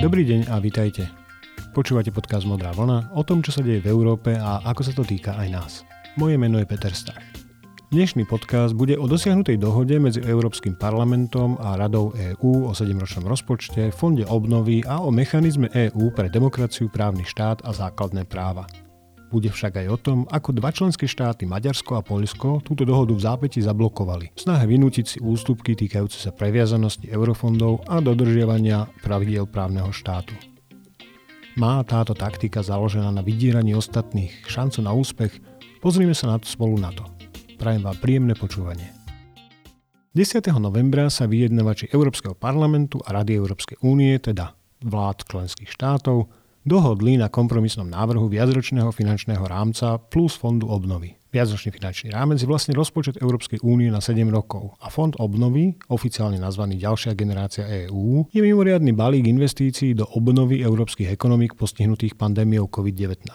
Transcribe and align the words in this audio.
Dobrý 0.00 0.24
deň 0.24 0.48
a 0.48 0.56
vitajte. 0.64 1.12
Počúvate 1.76 2.08
podcast 2.08 2.48
Modrá 2.48 2.72
vlna 2.72 3.12
o 3.12 3.20
tom, 3.20 3.44
čo 3.44 3.52
sa 3.52 3.60
deje 3.60 3.84
v 3.84 3.92
Európe 3.92 4.32
a 4.32 4.64
ako 4.64 4.80
sa 4.80 4.96
to 4.96 5.04
týka 5.04 5.36
aj 5.36 5.48
nás. 5.52 5.72
Moje 6.16 6.40
meno 6.40 6.56
je 6.56 6.64
Peter 6.64 6.88
Stach. 6.88 7.20
Dnešný 7.92 8.24
podcast 8.24 8.72
bude 8.72 8.96
o 8.96 9.04
dosiahnutej 9.04 9.60
dohode 9.60 10.00
medzi 10.00 10.24
Európskym 10.24 10.80
parlamentom 10.80 11.60
a 11.60 11.76
Radou 11.76 12.16
EÚ 12.16 12.64
o 12.64 12.72
7-ročnom 12.72 13.28
rozpočte, 13.28 13.92
Fonde 13.92 14.24
obnovy 14.24 14.80
a 14.88 15.04
o 15.04 15.12
mechanizme 15.12 15.68
EÚ 15.68 16.16
pre 16.16 16.32
demokraciu, 16.32 16.88
právny 16.88 17.28
štát 17.28 17.60
a 17.60 17.76
základné 17.76 18.24
práva. 18.24 18.64
Bude 19.30 19.46
však 19.46 19.78
aj 19.78 19.86
o 19.86 19.98
tom, 19.98 20.18
ako 20.26 20.58
dva 20.58 20.74
členské 20.74 21.06
štáty 21.06 21.46
Maďarsko 21.46 21.94
a 21.94 22.02
Poľsko 22.02 22.66
túto 22.66 22.82
dohodu 22.82 23.14
v 23.14 23.22
zápäti 23.22 23.62
zablokovali. 23.62 24.34
V 24.34 24.40
snahe 24.42 24.66
vynútiť 24.66 25.06
si 25.06 25.18
ústupky 25.22 25.78
týkajúce 25.78 26.18
sa 26.18 26.34
previazanosti 26.34 27.06
eurofondov 27.06 27.86
a 27.86 28.02
dodržiavania 28.02 28.90
pravidiel 29.06 29.46
právneho 29.46 29.94
štátu. 29.94 30.34
Má 31.54 31.78
táto 31.86 32.10
taktika 32.10 32.66
založená 32.66 33.14
na 33.14 33.22
vydieraní 33.22 33.70
ostatných 33.78 34.50
šancu 34.50 34.82
na 34.82 34.90
úspech? 34.90 35.38
Pozrime 35.78 36.14
sa 36.14 36.34
na 36.34 36.36
to 36.42 36.50
spolu 36.50 36.74
na 36.74 36.90
to. 36.90 37.06
Prajem 37.54 37.86
vám 37.86 37.98
príjemné 38.02 38.34
počúvanie. 38.34 38.90
10. 40.10 40.42
novembra 40.58 41.06
sa 41.06 41.30
vyjednavači 41.30 41.86
Európskeho 41.94 42.34
parlamentu 42.34 42.98
a 43.06 43.14
Rady 43.14 43.38
Európskej 43.38 43.78
únie, 43.86 44.18
teda 44.18 44.58
vlád 44.82 45.22
členských 45.22 45.70
štátov, 45.70 46.26
dohodli 46.64 47.16
na 47.16 47.32
kompromisnom 47.32 47.88
návrhu 47.88 48.28
viacročného 48.28 48.92
finančného 48.92 49.44
rámca 49.44 49.96
plus 49.96 50.36
fondu 50.36 50.68
obnovy. 50.68 51.16
Viacročný 51.30 51.70
finančný 51.70 52.10
rámec 52.10 52.42
je 52.42 52.50
vlastne 52.50 52.74
rozpočet 52.74 53.22
Európskej 53.22 53.62
únie 53.62 53.86
na 53.86 54.02
7 54.02 54.18
rokov 54.34 54.74
a 54.82 54.90
fond 54.90 55.14
obnovy, 55.22 55.78
oficiálne 55.86 56.42
nazvaný 56.42 56.74
Ďalšia 56.82 57.14
generácia 57.14 57.70
EÚ, 57.86 58.26
je 58.34 58.42
mimoriadny 58.42 58.90
balík 58.90 59.30
investícií 59.30 59.94
do 59.94 60.10
obnovy 60.10 60.58
európskych 60.58 61.06
ekonomík 61.06 61.54
postihnutých 61.54 62.18
pandémiou 62.18 62.66
COVID-19. 62.66 63.30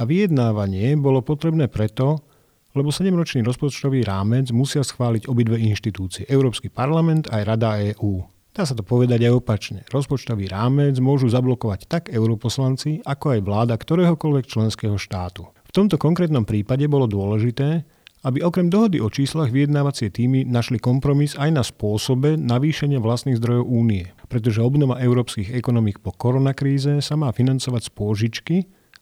A 0.00 0.02
vyjednávanie 0.08 0.96
bolo 0.96 1.20
potrebné 1.20 1.68
preto, 1.68 2.24
lebo 2.72 2.88
7-ročný 2.88 3.44
rozpočtový 3.44 4.08
rámec 4.08 4.48
musia 4.48 4.80
schváliť 4.80 5.28
obidve 5.28 5.60
inštitúcie, 5.60 6.24
Európsky 6.24 6.72
parlament 6.72 7.28
aj 7.28 7.44
Rada 7.44 7.76
EÚ. 7.92 8.24
Dá 8.52 8.68
sa 8.68 8.76
to 8.76 8.84
povedať 8.84 9.24
aj 9.24 9.32
opačne. 9.32 9.80
Rozpočtový 9.88 10.44
rámec 10.44 11.00
môžu 11.00 11.32
zablokovať 11.32 11.88
tak 11.88 12.12
europoslanci, 12.12 13.00
ako 13.00 13.32
aj 13.32 13.40
vláda 13.48 13.74
ktoréhokoľvek 13.80 14.44
členského 14.44 15.00
štátu. 15.00 15.48
V 15.48 15.72
tomto 15.72 15.96
konkrétnom 15.96 16.44
prípade 16.44 16.84
bolo 16.84 17.08
dôležité, 17.08 17.88
aby 18.28 18.44
okrem 18.44 18.68
dohody 18.68 19.00
o 19.00 19.08
číslach 19.08 19.48
vyjednávacie 19.48 20.12
týmy 20.12 20.44
našli 20.44 20.76
kompromis 20.76 21.32
aj 21.40 21.48
na 21.48 21.64
spôsobe 21.64 22.36
navýšenia 22.36 23.00
vlastných 23.00 23.40
zdrojov 23.40 23.66
únie, 23.66 24.12
pretože 24.28 24.60
obnova 24.60 25.00
európskych 25.00 25.48
ekonomík 25.56 26.04
po 26.04 26.12
koronakríze 26.12 27.00
sa 27.00 27.16
má 27.16 27.32
financovať 27.32 27.88
z 27.88 27.90
pôžičky 27.96 28.56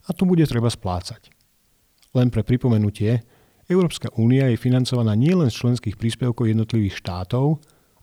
a 0.07 0.15
tu 0.15 0.23
bude 0.23 0.47
treba 0.47 0.71
splácať. 0.71 1.27
Len 2.15 2.31
pre 2.31 2.47
pripomenutie, 2.47 3.19
Európska 3.67 4.09
únia 4.15 4.47
je 4.47 4.55
financovaná 4.55 5.11
nielen 5.13 5.51
z 5.51 5.59
členských 5.59 5.99
príspevkov 5.99 6.47
jednotlivých 6.47 6.97
štátov, 6.97 7.61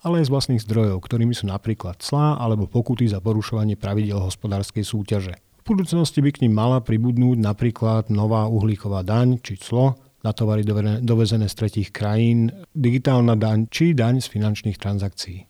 ale 0.09 0.25
aj 0.25 0.33
z 0.33 0.33
vlastných 0.33 0.64
zdrojov, 0.64 1.05
ktorými 1.05 1.37
sú 1.37 1.45
napríklad 1.45 2.01
clá 2.01 2.41
alebo 2.41 2.64
pokuty 2.64 3.05
za 3.05 3.20
porušovanie 3.20 3.77
pravidel 3.77 4.17
hospodárskej 4.25 4.81
súťaže. 4.81 5.37
V 5.69 5.77
budúcnosti 5.77 6.25
by 6.25 6.33
k 6.33 6.41
ním 6.48 6.56
mala 6.56 6.81
pribudnúť 6.81 7.37
napríklad 7.45 8.09
nová 8.09 8.48
uhlíková 8.48 9.05
daň 9.05 9.37
či 9.45 9.61
clo 9.61 10.00
na 10.25 10.33
tovary 10.33 10.65
dovezené 11.05 11.47
z 11.47 11.55
tretích 11.55 11.89
krajín, 11.92 12.48
digitálna 12.73 13.37
daň 13.37 13.69
či 13.69 13.92
daň 13.92 14.25
z 14.25 14.33
finančných 14.33 14.81
transakcií. 14.81 15.47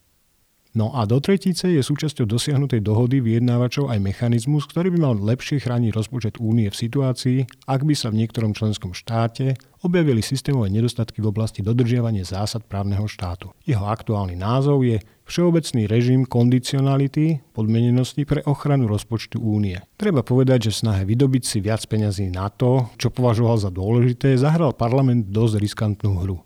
No 0.77 0.92
a 0.92 1.08
do 1.08 1.16
tretice 1.16 1.72
je 1.72 1.80
súčasťou 1.80 2.28
dosiahnutej 2.28 2.84
dohody 2.84 3.25
vyjednávačov 3.25 3.88
aj 3.88 4.04
mechanizmus, 4.04 4.69
ktorý 4.69 4.93
by 4.94 4.98
mal 5.00 5.15
lepšie 5.16 5.65
chrániť 5.65 5.91
rozpočet 5.97 6.34
únie 6.37 6.69
v 6.69 6.76
situácii, 6.76 7.38
ak 7.65 7.88
by 7.88 7.94
sa 7.97 8.12
v 8.12 8.25
niektorom 8.25 8.53
členskom 8.53 8.93
štáte 8.93 9.56
objavili 9.81 10.20
systémové 10.20 10.69
nedostatky 10.69 11.25
v 11.25 11.31
oblasti 11.31 11.65
dodržiavania 11.65 12.26
zásad 12.26 12.66
právneho 12.66 13.06
štátu. 13.09 13.54
Jeho 13.65 13.87
aktuálny 13.88 14.37
názov 14.37 14.84
je 14.84 15.00
Všeobecný 15.28 15.84
režim 15.93 16.25
kondicionality 16.25 17.44
podmenenosti 17.53 18.25
pre 18.25 18.41
ochranu 18.48 18.88
rozpočtu 18.88 19.37
únie. 19.37 19.76
Treba 20.00 20.25
povedať, 20.25 20.72
že 20.72 20.81
snahe 20.81 21.04
vydobiť 21.04 21.43
si 21.44 21.60
viac 21.60 21.84
peňazí 21.84 22.32
na 22.32 22.48
to, 22.48 22.88
čo 22.97 23.12
považoval 23.12 23.60
za 23.60 23.69
dôležité, 23.69 24.41
zahral 24.41 24.72
parlament 24.72 25.28
dosť 25.28 25.54
riskantnú 25.60 26.25
hru 26.25 26.41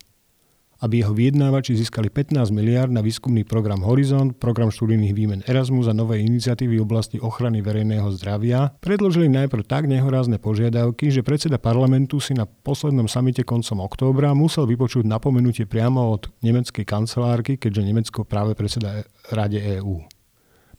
aby 0.83 0.99
jeho 0.99 1.15
vyjednávači 1.15 1.79
získali 1.79 2.11
15 2.11 2.51
miliard 2.51 2.91
na 2.91 2.99
výskumný 2.99 3.47
program 3.47 3.79
Horizont, 3.87 4.35
program 4.35 4.67
študijných 4.67 5.15
výmen 5.15 5.39
Erasmus 5.47 5.87
a 5.87 5.95
nové 5.95 6.19
iniciatívy 6.19 6.75
v 6.75 6.83
oblasti 6.83 7.17
ochrany 7.23 7.63
verejného 7.63 8.11
zdravia, 8.19 8.75
predložili 8.83 9.31
najprv 9.31 9.63
tak 9.63 9.87
nehorázne 9.87 10.43
požiadavky, 10.43 11.07
že 11.07 11.23
predseda 11.23 11.55
parlamentu 11.55 12.19
si 12.19 12.35
na 12.35 12.43
poslednom 12.43 13.07
samite 13.07 13.47
koncom 13.47 13.79
októbra 13.79 14.35
musel 14.35 14.67
vypočuť 14.67 15.07
napomenutie 15.07 15.63
priamo 15.63 16.11
od 16.11 16.27
nemeckej 16.43 16.83
kancelárky, 16.83 17.55
keďže 17.55 17.87
Nemecko 17.87 18.27
práve 18.27 18.51
predseda 18.51 19.07
Rade 19.31 19.63
EÚ. 19.63 20.03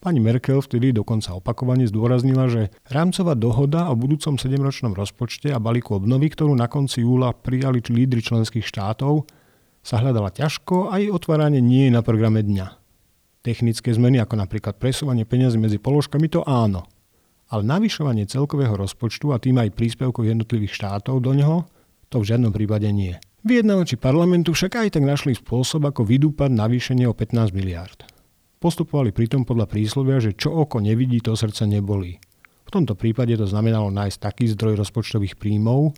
Pani 0.05 0.21
Merkel 0.21 0.61
vtedy 0.61 0.93
dokonca 0.93 1.33
opakovane 1.33 1.89
zdôraznila, 1.89 2.53
že 2.53 2.69
rámcová 2.93 3.33
dohoda 3.33 3.89
o 3.89 3.97
budúcom 3.97 4.37
7-ročnom 4.37 4.93
rozpočte 4.93 5.49
a 5.49 5.57
balíku 5.57 5.97
obnovy, 5.97 6.29
ktorú 6.29 6.53
na 6.53 6.69
konci 6.69 7.01
júla 7.01 7.33
prijali 7.33 7.81
lídry 7.81 8.21
členských 8.21 8.69
štátov, 8.69 9.25
sa 9.85 10.01
hľadala 10.01 10.33
ťažko 10.33 10.89
a 10.89 10.97
jej 10.97 11.13
otváranie 11.13 11.61
nie 11.61 11.87
je 11.87 11.93
na 11.93 12.01
programe 12.01 12.41
dňa. 12.41 12.81
Technické 13.45 13.93
zmeny 13.93 14.17
ako 14.25 14.41
napríklad 14.41 14.81
presúvanie 14.81 15.29
peniazy 15.29 15.61
medzi 15.61 15.77
položkami 15.77 16.33
to 16.33 16.41
áno, 16.49 16.89
ale 17.53 17.63
navyšovanie 17.69 18.25
celkového 18.25 18.73
rozpočtu 18.73 19.37
a 19.37 19.39
tým 19.39 19.61
aj 19.61 19.77
príspevkov 19.77 20.25
jednotlivých 20.25 20.73
štátov 20.73 21.21
do 21.21 21.37
neho 21.37 21.69
to 22.09 22.25
v 22.25 22.29
žiadnom 22.33 22.57
prípade 22.57 22.89
nie. 22.89 23.13
Vyjednávači 23.45 24.01
parlamentu 24.01 24.57
však 24.57 24.81
aj 24.81 24.89
tak 24.97 25.05
našli 25.05 25.37
spôsob, 25.37 25.85
ako 25.85 26.09
vydúpať 26.09 26.49
navýšenie 26.49 27.05
o 27.05 27.13
15 27.13 27.53
miliárd. 27.53 28.09
Postupovali 28.57 29.13
pritom 29.13 29.45
podľa 29.45 29.69
príslovia, 29.69 30.17
že 30.17 30.33
čo 30.33 30.49
oko 30.49 30.81
nevidí, 30.81 31.21
to 31.21 31.37
srdce 31.37 31.69
nebolí. 31.69 32.17
V 32.65 32.71
tomto 32.73 32.97
prípade 32.97 33.37
to 33.37 33.45
znamenalo 33.45 33.93
nájsť 33.93 34.17
taký 34.17 34.49
zdroj 34.57 34.81
rozpočtových 34.81 35.37
príjmov, 35.37 35.93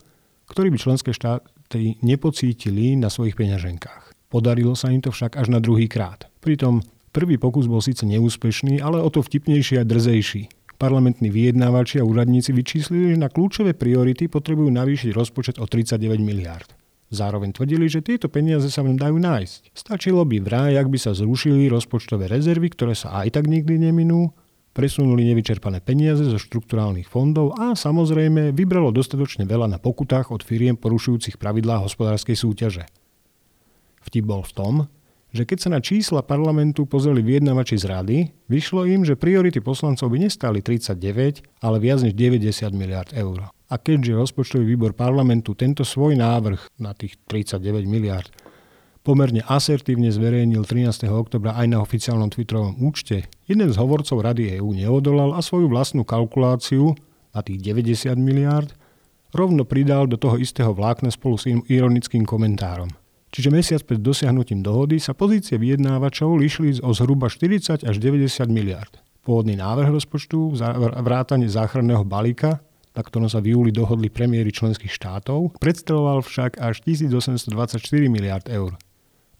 ktorý 0.51 0.75
by 0.75 0.79
členské 0.83 1.15
štáty 1.15 1.47
štáty 1.67 1.99
nepocítili 1.99 2.95
na 2.95 3.11
svojich 3.11 3.35
peňaženkách. 3.35 4.31
Podarilo 4.31 4.79
sa 4.79 4.95
im 4.95 5.03
to 5.03 5.11
však 5.11 5.35
až 5.35 5.51
na 5.51 5.59
druhý 5.59 5.91
krát. 5.91 6.31
Pritom 6.39 6.79
prvý 7.11 7.43
pokus 7.43 7.67
bol 7.67 7.83
síce 7.83 8.07
neúspešný, 8.07 8.79
ale 8.79 9.03
o 9.03 9.11
to 9.11 9.19
vtipnejší 9.19 9.83
a 9.83 9.85
drzejší. 9.85 10.47
Parlamentní 10.79 11.27
vyjednávači 11.33 11.99
a 11.99 12.07
úradníci 12.07 12.55
vyčíslili, 12.55 13.17
že 13.17 13.19
na 13.19 13.27
kľúčové 13.27 13.75
priority 13.75 14.31
potrebujú 14.31 14.71
navýšiť 14.71 15.11
rozpočet 15.11 15.57
o 15.59 15.67
39 15.67 16.23
miliárd. 16.23 16.71
Zároveň 17.11 17.51
tvrdili, 17.51 17.91
že 17.91 18.05
tieto 18.05 18.31
peniaze 18.31 18.71
sa 18.71 18.87
dajú 18.87 19.17
nájsť. 19.19 19.75
Stačilo 19.75 20.23
by 20.23 20.39
vraj, 20.43 20.75
ak 20.79 20.91
by 20.91 20.99
sa 21.03 21.19
zrušili 21.19 21.71
rozpočtové 21.71 22.31
rezervy, 22.31 22.71
ktoré 22.71 22.95
sa 22.95 23.23
aj 23.25 23.41
tak 23.41 23.51
nikdy 23.51 23.91
neminú, 23.91 24.31
presunuli 24.77 25.25
nevyčerpané 25.33 25.81
peniaze 25.81 26.29
zo 26.29 26.37
štrukturálnych 26.37 27.09
fondov 27.09 27.57
a 27.57 27.73
samozrejme 27.73 28.53
vybralo 28.53 28.93
dostatočne 28.93 29.49
veľa 29.49 29.73
na 29.73 29.81
pokutách 29.81 30.29
od 30.29 30.45
firiem 30.45 30.77
porušujúcich 30.77 31.41
pravidlá 31.41 31.81
hospodárskej 31.81 32.37
súťaže. 32.37 32.85
Vtip 34.05 34.29
bol 34.29 34.45
v 34.45 34.53
tom, 34.53 34.75
že 35.33 35.49
keď 35.49 35.59
sa 35.59 35.71
na 35.73 35.81
čísla 35.81 36.21
parlamentu 36.21 36.85
pozreli 36.85 37.25
vyjednavači 37.25 37.81
z 37.81 37.85
rady, 37.89 38.19
vyšlo 38.53 38.85
im, 38.85 39.03
že 39.03 39.17
priority 39.17 39.65
poslancov 39.65 40.13
by 40.13 40.29
nestali 40.29 40.61
39, 40.61 41.65
ale 41.65 41.77
viac 41.81 42.05
než 42.05 42.13
90 42.13 42.77
miliard 42.77 43.11
eur. 43.17 43.49
A 43.67 43.75
keďže 43.81 44.15
rozpočtový 44.15 44.65
výbor 44.77 44.93
parlamentu 44.95 45.57
tento 45.59 45.83
svoj 45.83 46.15
návrh 46.15 46.79
na 46.79 46.93
tých 46.93 47.19
39 47.27 47.89
miliard 47.89 48.31
pomerne 49.07 49.43
asertívne 49.47 50.11
zverejnil 50.11 50.67
13. 50.67 51.07
oktobra 51.07 51.55
aj 51.55 51.67
na 51.71 51.79
oficiálnom 51.79 52.27
Twitterovom 52.27 52.75
účte, 52.83 53.31
jeden 53.47 53.71
z 53.71 53.77
hovorcov 53.79 54.19
Rady 54.23 54.59
EÚ 54.59 54.75
neodolal 54.75 55.35
a 55.35 55.41
svoju 55.41 55.71
vlastnú 55.71 56.03
kalkuláciu 56.03 56.95
na 57.31 57.41
tých 57.43 57.63
90 57.63 58.19
miliárd 58.19 58.71
rovno 59.35 59.63
pridal 59.63 60.11
do 60.11 60.19
toho 60.19 60.39
istého 60.39 60.75
vlákna 60.75 61.15
spolu 61.15 61.37
s 61.39 61.47
ironickým 61.49 62.27
komentárom. 62.27 62.91
Čiže 63.35 63.53
mesiac 63.53 63.83
pred 63.85 64.01
dosiahnutím 64.01 64.65
dohody 64.65 64.97
sa 64.97 65.13
pozície 65.13 65.61
vyjednávačov 65.61 66.41
lišili 66.41 66.81
o 66.81 66.95
zhruba 66.97 67.29
40 67.29 67.85
až 67.85 67.95
90 68.01 68.49
miliard. 68.49 68.93
Pôvodný 69.27 69.59
návrh 69.59 69.91
rozpočtu, 69.93 70.57
vrátanie 71.03 71.51
záchranného 71.51 72.07
balíka, 72.07 72.63
na 72.97 73.03
ktorom 73.05 73.29
sa 73.29 73.45
v 73.45 73.53
júli 73.53 73.75
dohodli 73.75 74.09
premiéry 74.09 74.49
členských 74.49 74.89
štátov, 74.89 75.59
predstavoval 75.61 76.25
však 76.25 76.57
až 76.57 76.81
1824 76.87 77.83
miliard 78.09 78.47
eur 78.49 78.73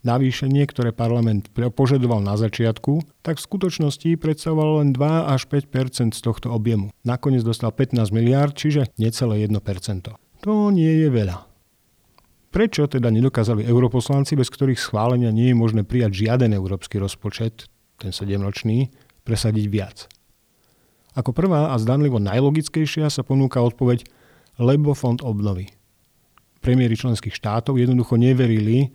navýšenie, 0.05 0.65
ktoré 0.69 0.93
parlament 0.93 1.49
požadoval 1.53 2.21
na 2.21 2.37
začiatku, 2.37 3.01
tak 3.25 3.41
v 3.41 3.45
skutočnosti 3.47 4.19
predstavovalo 4.19 4.83
len 4.85 4.93
2 4.93 5.33
až 5.33 5.49
5 5.49 6.13
z 6.13 6.19
tohto 6.21 6.53
objemu. 6.53 6.93
Nakoniec 7.01 7.41
dostal 7.41 7.73
15 7.73 8.13
miliárd, 8.13 8.53
čiže 8.53 8.91
necelé 9.01 9.47
1 9.49 9.57
To 10.45 10.53
nie 10.69 11.05
je 11.05 11.09
veľa. 11.09 11.47
Prečo 12.53 12.87
teda 12.87 13.11
nedokázali 13.11 13.67
europoslanci, 13.67 14.39
bez 14.39 14.47
ktorých 14.49 14.79
schválenia 14.79 15.29
nie 15.29 15.51
je 15.51 15.57
možné 15.57 15.81
prijať 15.83 16.25
žiaden 16.25 16.55
európsky 16.55 16.97
rozpočet, 16.97 17.67
ten 17.99 18.13
7-ročný, 18.13 18.93
presadiť 19.27 19.65
viac? 19.67 19.97
Ako 21.17 21.33
prvá 21.33 21.73
a 21.73 21.75
zdanlivo 21.81 22.21
najlogickejšia 22.21 23.09
sa 23.09 23.25
ponúka 23.25 23.57
odpoveď 23.59 24.05
lebo 24.57 24.97
fond 24.97 25.21
obnovy. 25.21 25.69
Premiéry 26.61 26.97
členských 26.97 27.33
štátov 27.33 27.77
jednoducho 27.77 28.17
neverili, 28.17 28.89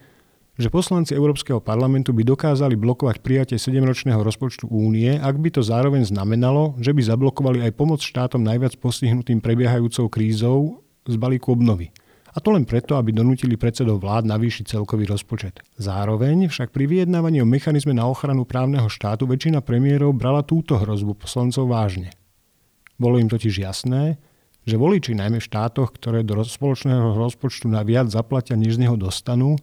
že 0.60 0.68
poslanci 0.68 1.16
Európskeho 1.16 1.64
parlamentu 1.64 2.12
by 2.12 2.28
dokázali 2.28 2.76
blokovať 2.76 3.24
prijatie 3.24 3.56
7-ročného 3.56 4.20
rozpočtu 4.20 4.68
únie, 4.68 5.16
ak 5.16 5.40
by 5.40 5.48
to 5.48 5.64
zároveň 5.64 6.04
znamenalo, 6.04 6.76
že 6.76 6.92
by 6.92 7.00
zablokovali 7.00 7.64
aj 7.64 7.72
pomoc 7.72 8.04
štátom 8.04 8.44
najviac 8.44 8.76
postihnutým 8.76 9.40
prebiehajúcou 9.40 10.12
krízou 10.12 10.84
z 11.08 11.16
balíku 11.16 11.56
obnovy. 11.56 11.88
A 12.32 12.40
to 12.40 12.48
len 12.48 12.64
preto, 12.64 12.96
aby 12.96 13.12
donútili 13.12 13.60
predsedov 13.60 14.00
vlád 14.00 14.24
navýšiť 14.24 14.76
celkový 14.76 15.04
rozpočet. 15.04 15.60
Zároveň 15.76 16.48
však 16.48 16.72
pri 16.72 16.88
vyjednávaní 16.88 17.44
o 17.44 17.48
mechanizme 17.48 17.92
na 17.92 18.08
ochranu 18.08 18.48
právneho 18.48 18.88
štátu 18.88 19.28
väčšina 19.28 19.60
premiérov 19.60 20.16
brala 20.16 20.40
túto 20.40 20.80
hrozbu 20.80 21.12
poslancov 21.12 21.68
vážne. 21.68 22.08
Bolo 22.96 23.20
im 23.20 23.28
totiž 23.28 23.60
jasné, 23.60 24.16
že 24.64 24.80
voliči 24.80 25.12
najmä 25.12 25.44
v 25.44 25.48
štátoch, 25.48 25.92
ktoré 25.92 26.24
do 26.24 26.40
spoločného 26.40 27.12
rozpočtu 27.18 27.68
na 27.68 27.84
viac 27.84 28.08
zaplatia, 28.08 28.56
než 28.56 28.80
z 28.80 28.88
neho 28.88 28.96
dostanú, 28.96 29.60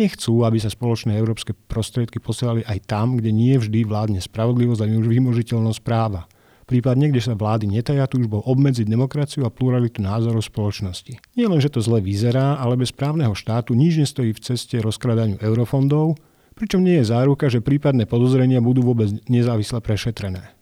nechcú, 0.00 0.48
aby 0.48 0.56
sa 0.56 0.72
spoločné 0.72 1.12
európske 1.20 1.52
prostriedky 1.68 2.16
posielali 2.16 2.64
aj 2.64 2.88
tam, 2.88 3.20
kde 3.20 3.28
nie 3.36 3.60
vždy 3.60 3.84
vládne 3.84 4.24
spravodlivosť 4.24 4.80
a 4.80 4.88
vymožiteľnosť 4.88 5.80
práva– 5.84 6.24
prípadne 6.70 7.10
kde 7.10 7.18
sa 7.18 7.34
vlády 7.34 7.66
netajá 7.66 8.06
túžbou 8.06 8.46
obmedziť 8.46 8.86
demokraciu 8.86 9.42
a 9.42 9.50
pluralitu 9.50 9.98
názorov 9.98 10.46
spoločnosti. 10.46 11.18
Nie 11.34 11.50
len, 11.50 11.58
že 11.58 11.74
to 11.74 11.82
zle 11.82 11.98
vyzerá, 11.98 12.62
ale 12.62 12.78
bez 12.78 12.94
právneho 12.94 13.34
štátu 13.34 13.74
nič 13.74 13.98
nestojí 13.98 14.30
v 14.30 14.38
ceste 14.38 14.78
rozkradaniu 14.78 15.42
eurofondov, 15.42 16.14
pričom 16.54 16.86
nie 16.86 17.02
je 17.02 17.10
záruka, 17.10 17.50
že 17.50 17.58
prípadné 17.58 18.06
podozrenia 18.06 18.62
budú 18.62 18.86
vôbec 18.86 19.10
nezávisle 19.26 19.82
prešetrené. 19.82 20.54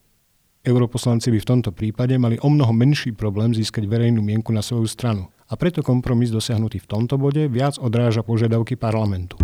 Europoslanci 0.64 1.28
by 1.28 1.38
v 1.44 1.48
tomto 1.48 1.70
prípade 1.76 2.16
mali 2.16 2.40
o 2.40 2.48
mnoho 2.48 2.72
menší 2.72 3.12
problém 3.12 3.52
získať 3.52 3.84
verejnú 3.84 4.24
mienku 4.24 4.48
na 4.48 4.64
svoju 4.64 4.88
stranu. 4.88 5.28
A 5.48 5.56
preto 5.56 5.80
kompromis 5.80 6.28
dosiahnutý 6.28 6.76
v 6.84 6.90
tomto 6.92 7.16
bode 7.16 7.48
viac 7.48 7.80
odráža 7.80 8.20
požiadavky 8.20 8.76
parlamentu. 8.76 9.40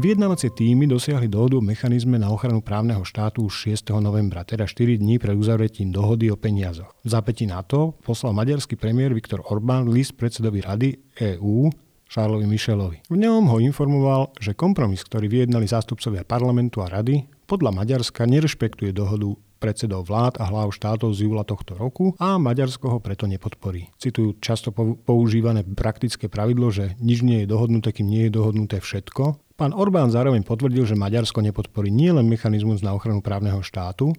Vyjednávacie 0.00 0.48
týmy 0.48 0.88
dosiahli 0.88 1.28
dohodu 1.28 1.60
o 1.60 1.66
mechanizme 1.68 2.16
na 2.16 2.32
ochranu 2.32 2.64
právneho 2.64 3.04
štátu 3.04 3.44
už 3.44 3.76
6. 3.84 3.92
novembra, 4.00 4.48
teda 4.48 4.64
4 4.64 4.96
dní 4.96 5.20
pred 5.20 5.36
uzavretím 5.36 5.92
dohody 5.92 6.32
o 6.32 6.40
peniazoch. 6.40 6.96
V 7.04 7.08
zápäti 7.12 7.44
na 7.44 7.60
to 7.60 7.92
poslal 8.00 8.32
maďarský 8.32 8.80
premiér 8.80 9.12
Viktor 9.12 9.44
Orbán 9.52 9.92
list 9.92 10.16
predsedovi 10.16 10.64
rady 10.64 10.96
EÚ 11.20 11.68
Charlesovi 12.10 12.46
Michelovi. 12.50 12.98
V 13.06 13.16
ňom 13.16 13.46
ho 13.46 13.62
informoval, 13.62 14.34
že 14.42 14.58
kompromis, 14.58 15.06
ktorý 15.06 15.30
vyjednali 15.30 15.70
zástupcovia 15.70 16.26
parlamentu 16.26 16.82
a 16.82 16.90
rady, 16.90 17.30
podľa 17.46 17.70
Maďarska 17.70 18.26
nerešpektuje 18.26 18.90
dohodu 18.90 19.38
predsedov 19.62 20.10
vlád 20.10 20.42
a 20.42 20.48
hlav 20.50 20.74
štátov 20.74 21.14
z 21.14 21.28
júla 21.28 21.46
tohto 21.46 21.76
roku 21.76 22.16
a 22.18 22.40
Maďarsko 22.40 22.96
ho 22.96 22.98
preto 22.98 23.28
nepodporí. 23.28 23.92
Citujú 24.00 24.40
často 24.42 24.72
používané 25.06 25.62
praktické 25.62 26.26
pravidlo, 26.26 26.72
že 26.72 26.98
nič 26.98 27.22
nie 27.22 27.44
je 27.44 27.50
dohodnuté, 27.50 27.92
kým 27.94 28.08
nie 28.08 28.26
je 28.26 28.34
dohodnuté 28.34 28.80
všetko. 28.80 29.38
Pán 29.60 29.76
Orbán 29.76 30.08
zároveň 30.08 30.42
potvrdil, 30.42 30.88
že 30.88 30.96
Maďarsko 30.96 31.44
nepodporí 31.44 31.92
nielen 31.92 32.26
mechanizmus 32.26 32.80
na 32.80 32.96
ochranu 32.96 33.20
právneho 33.20 33.60
štátu, 33.60 34.16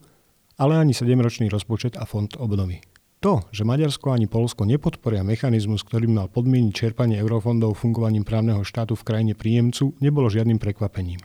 ale 0.62 0.78
ani 0.78 0.94
7-ročný 0.94 1.50
rozpočet 1.50 1.98
a 1.98 2.06
fond 2.06 2.30
obnovy. 2.38 2.86
To, 3.22 3.46
že 3.54 3.62
Maďarsko 3.62 4.18
ani 4.18 4.26
Polsko 4.26 4.66
nepodporia 4.66 5.22
mechanizmus, 5.22 5.86
ktorý 5.86 6.10
mal 6.10 6.26
podmieniť 6.34 6.74
čerpanie 6.74 7.22
eurofondov 7.22 7.78
fungovaním 7.78 8.26
právneho 8.26 8.66
štátu 8.66 8.98
v 8.98 9.06
krajine 9.06 9.34
príjemcu, 9.38 9.94
nebolo 10.02 10.26
žiadnym 10.26 10.58
prekvapením. 10.58 11.22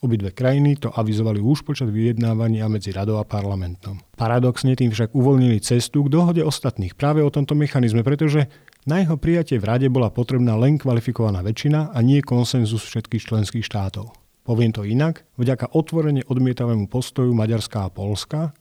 Obidve 0.00 0.32
krajiny 0.32 0.80
to 0.80 0.88
avizovali 0.88 1.44
už 1.44 1.68
počas 1.68 1.92
vyjednávania 1.92 2.64
medzi 2.72 2.96
radou 2.96 3.20
a 3.20 3.28
parlamentom. 3.28 4.00
Paradoxne 4.16 4.72
tým 4.72 4.88
však 4.88 5.12
uvoľnili 5.12 5.60
cestu 5.60 6.08
k 6.08 6.12
dohode 6.16 6.40
ostatných 6.40 6.96
práve 6.96 7.20
o 7.20 7.28
tomto 7.28 7.52
mechanizme, 7.52 8.00
pretože 8.00 8.48
na 8.88 9.04
jeho 9.04 9.20
prijatie 9.20 9.60
v 9.60 9.68
rade 9.68 9.88
bola 9.92 10.08
potrebná 10.08 10.56
len 10.56 10.80
kvalifikovaná 10.80 11.44
väčšina 11.44 11.92
a 11.92 11.98
nie 12.00 12.24
konsenzus 12.24 12.88
všetkých 12.88 13.20
členských 13.20 13.64
štátov. 13.64 14.16
Poviem 14.48 14.72
to 14.72 14.84
inak, 14.84 15.28
vďaka 15.40 15.72
otvorene 15.76 16.24
odmietavému 16.24 16.88
postoju 16.88 17.36
Maďarska 17.36 17.88
a 17.88 17.92
Polska, 17.92 18.52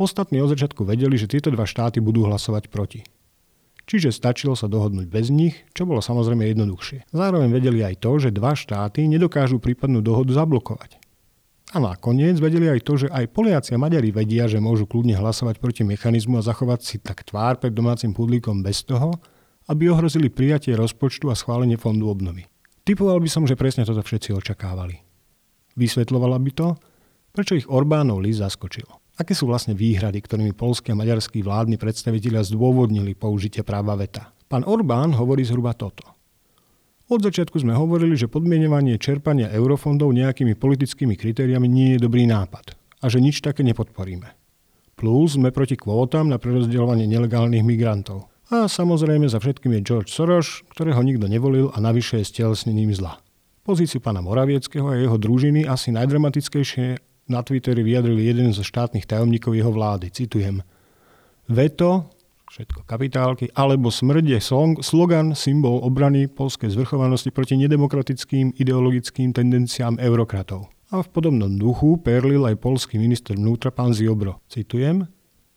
ostatní 0.00 0.40
od 0.42 0.50
začiatku 0.52 0.82
vedeli, 0.86 1.14
že 1.18 1.30
tieto 1.30 1.52
dva 1.52 1.64
štáty 1.68 1.98
budú 2.02 2.26
hlasovať 2.26 2.70
proti. 2.72 3.00
Čiže 3.84 4.16
stačilo 4.16 4.56
sa 4.56 4.64
dohodnúť 4.64 5.12
bez 5.12 5.28
nich, 5.28 5.60
čo 5.76 5.84
bolo 5.84 6.00
samozrejme 6.00 6.48
jednoduchšie. 6.48 7.12
Zároveň 7.12 7.52
vedeli 7.52 7.84
aj 7.84 8.00
to, 8.00 8.16
že 8.16 8.32
dva 8.32 8.56
štáty 8.56 9.04
nedokážu 9.04 9.60
prípadnú 9.60 10.00
dohodu 10.00 10.32
zablokovať. 10.32 10.96
A 11.74 11.82
nakoniec 11.82 12.38
vedeli 12.38 12.70
aj 12.70 12.80
to, 12.86 12.94
že 12.96 13.08
aj 13.10 13.34
Poliaci 13.34 13.76
a 13.76 13.82
Maďari 13.82 14.14
vedia, 14.14 14.48
že 14.48 14.62
môžu 14.62 14.88
kľudne 14.88 15.18
hlasovať 15.18 15.58
proti 15.58 15.82
mechanizmu 15.84 16.40
a 16.40 16.46
zachovať 16.46 16.80
si 16.80 16.96
tak 17.02 17.26
tvár 17.28 17.60
pred 17.60 17.74
domácim 17.74 18.14
publikom 18.14 18.62
bez 18.62 18.86
toho, 18.86 19.12
aby 19.68 19.90
ohrozili 19.90 20.30
prijatie 20.32 20.72
rozpočtu 20.78 21.28
a 21.28 21.36
schválenie 21.36 21.76
fondu 21.76 22.08
obnovy. 22.08 22.48
Typoval 22.84 23.20
by 23.20 23.28
som, 23.28 23.44
že 23.44 23.58
presne 23.58 23.84
toto 23.84 24.04
všetci 24.04 24.32
očakávali. 24.32 25.02
Vysvetľovala 25.74 26.36
by 26.40 26.50
to, 26.52 26.68
prečo 27.34 27.58
ich 27.58 27.66
Orbánov 27.66 28.22
list 28.22 28.44
zaskočilo. 28.44 29.03
Aké 29.14 29.30
sú 29.30 29.46
vlastne 29.46 29.78
výhrady, 29.78 30.18
ktorými 30.18 30.58
polskí 30.58 30.90
a 30.90 30.98
maďarskí 30.98 31.38
vládni 31.46 31.78
predstavitelia 31.78 32.42
zdôvodnili 32.42 33.14
použitie 33.14 33.62
práva 33.62 33.94
veta? 33.94 34.34
Pán 34.50 34.66
Orbán 34.66 35.14
hovorí 35.14 35.46
zhruba 35.46 35.70
toto. 35.70 36.02
Od 37.06 37.22
začiatku 37.22 37.62
sme 37.62 37.78
hovorili, 37.78 38.18
že 38.18 38.26
podmienovanie 38.26 38.98
čerpania 38.98 39.54
eurofondov 39.54 40.10
nejakými 40.10 40.58
politickými 40.58 41.14
kritériami 41.14 41.70
nie 41.70 41.88
je 41.94 42.02
dobrý 42.02 42.26
nápad 42.26 42.74
a 42.74 43.06
že 43.06 43.22
nič 43.22 43.38
také 43.38 43.62
nepodporíme. 43.62 44.34
Plus 44.98 45.38
sme 45.38 45.54
proti 45.54 45.78
kvótam 45.78 46.26
na 46.26 46.42
prerozdeľovanie 46.42 47.06
nelegálnych 47.06 47.62
migrantov. 47.62 48.26
A 48.50 48.66
samozrejme 48.66 49.30
za 49.30 49.38
všetkým 49.38 49.78
je 49.78 49.84
George 49.86 50.10
Soros, 50.10 50.66
ktorého 50.74 50.98
nikto 51.06 51.30
nevolil 51.30 51.70
a 51.70 51.78
navyše 51.78 52.18
je 52.18 52.34
stelesnením 52.34 52.90
zla. 52.90 53.22
Pozíciu 53.62 54.02
pána 54.02 54.26
Moravieckého 54.26 54.90
a 54.90 54.98
jeho 54.98 55.16
družiny 55.22 55.70
asi 55.70 55.94
najdramatickejšie 55.94 57.13
na 57.28 57.40
Twitteri 57.40 57.80
vyjadrili 57.80 58.28
jeden 58.28 58.52
zo 58.52 58.60
štátnych 58.60 59.08
tajomníkov 59.08 59.56
jeho 59.56 59.72
vlády. 59.72 60.12
Citujem. 60.12 60.60
Veto, 61.48 62.08
všetko 62.48 62.84
kapitálky, 62.88 63.52
alebo 63.52 63.88
smrť 63.92 64.24
je 64.36 64.40
song, 64.40 64.72
slogan, 64.80 65.32
symbol 65.36 65.80
obrany 65.84 66.28
polskej 66.28 66.72
zvrchovanosti 66.72 67.32
proti 67.32 67.60
nedemokratickým 67.60 68.56
ideologickým 68.56 69.32
tendenciám 69.32 70.00
eurokratov. 70.00 70.68
A 70.92 71.02
v 71.02 71.08
podobnom 71.10 71.50
duchu 71.50 71.98
perlil 71.98 72.44
aj 72.46 72.60
polský 72.60 73.00
minister 73.00 73.34
vnútra 73.34 73.74
pán 73.74 73.90
Ziobro. 73.96 74.38
Citujem. 74.46 75.08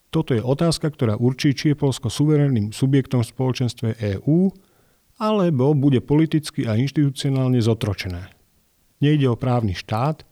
Toto 0.08 0.32
je 0.32 0.42
otázka, 0.42 0.88
ktorá 0.88 1.20
určí, 1.20 1.52
či 1.52 1.76
je 1.76 1.80
Polsko 1.80 2.08
suverénnym 2.08 2.72
subjektom 2.72 3.22
v 3.22 3.32
spoločenstve 3.36 3.90
EÚ, 4.00 4.50
alebo 5.20 5.76
bude 5.76 6.00
politicky 6.00 6.64
a 6.64 6.80
inštitucionálne 6.80 7.60
zotročené. 7.60 8.32
Nejde 9.04 9.30
o 9.30 9.38
právny 9.38 9.78
štát, 9.78 10.26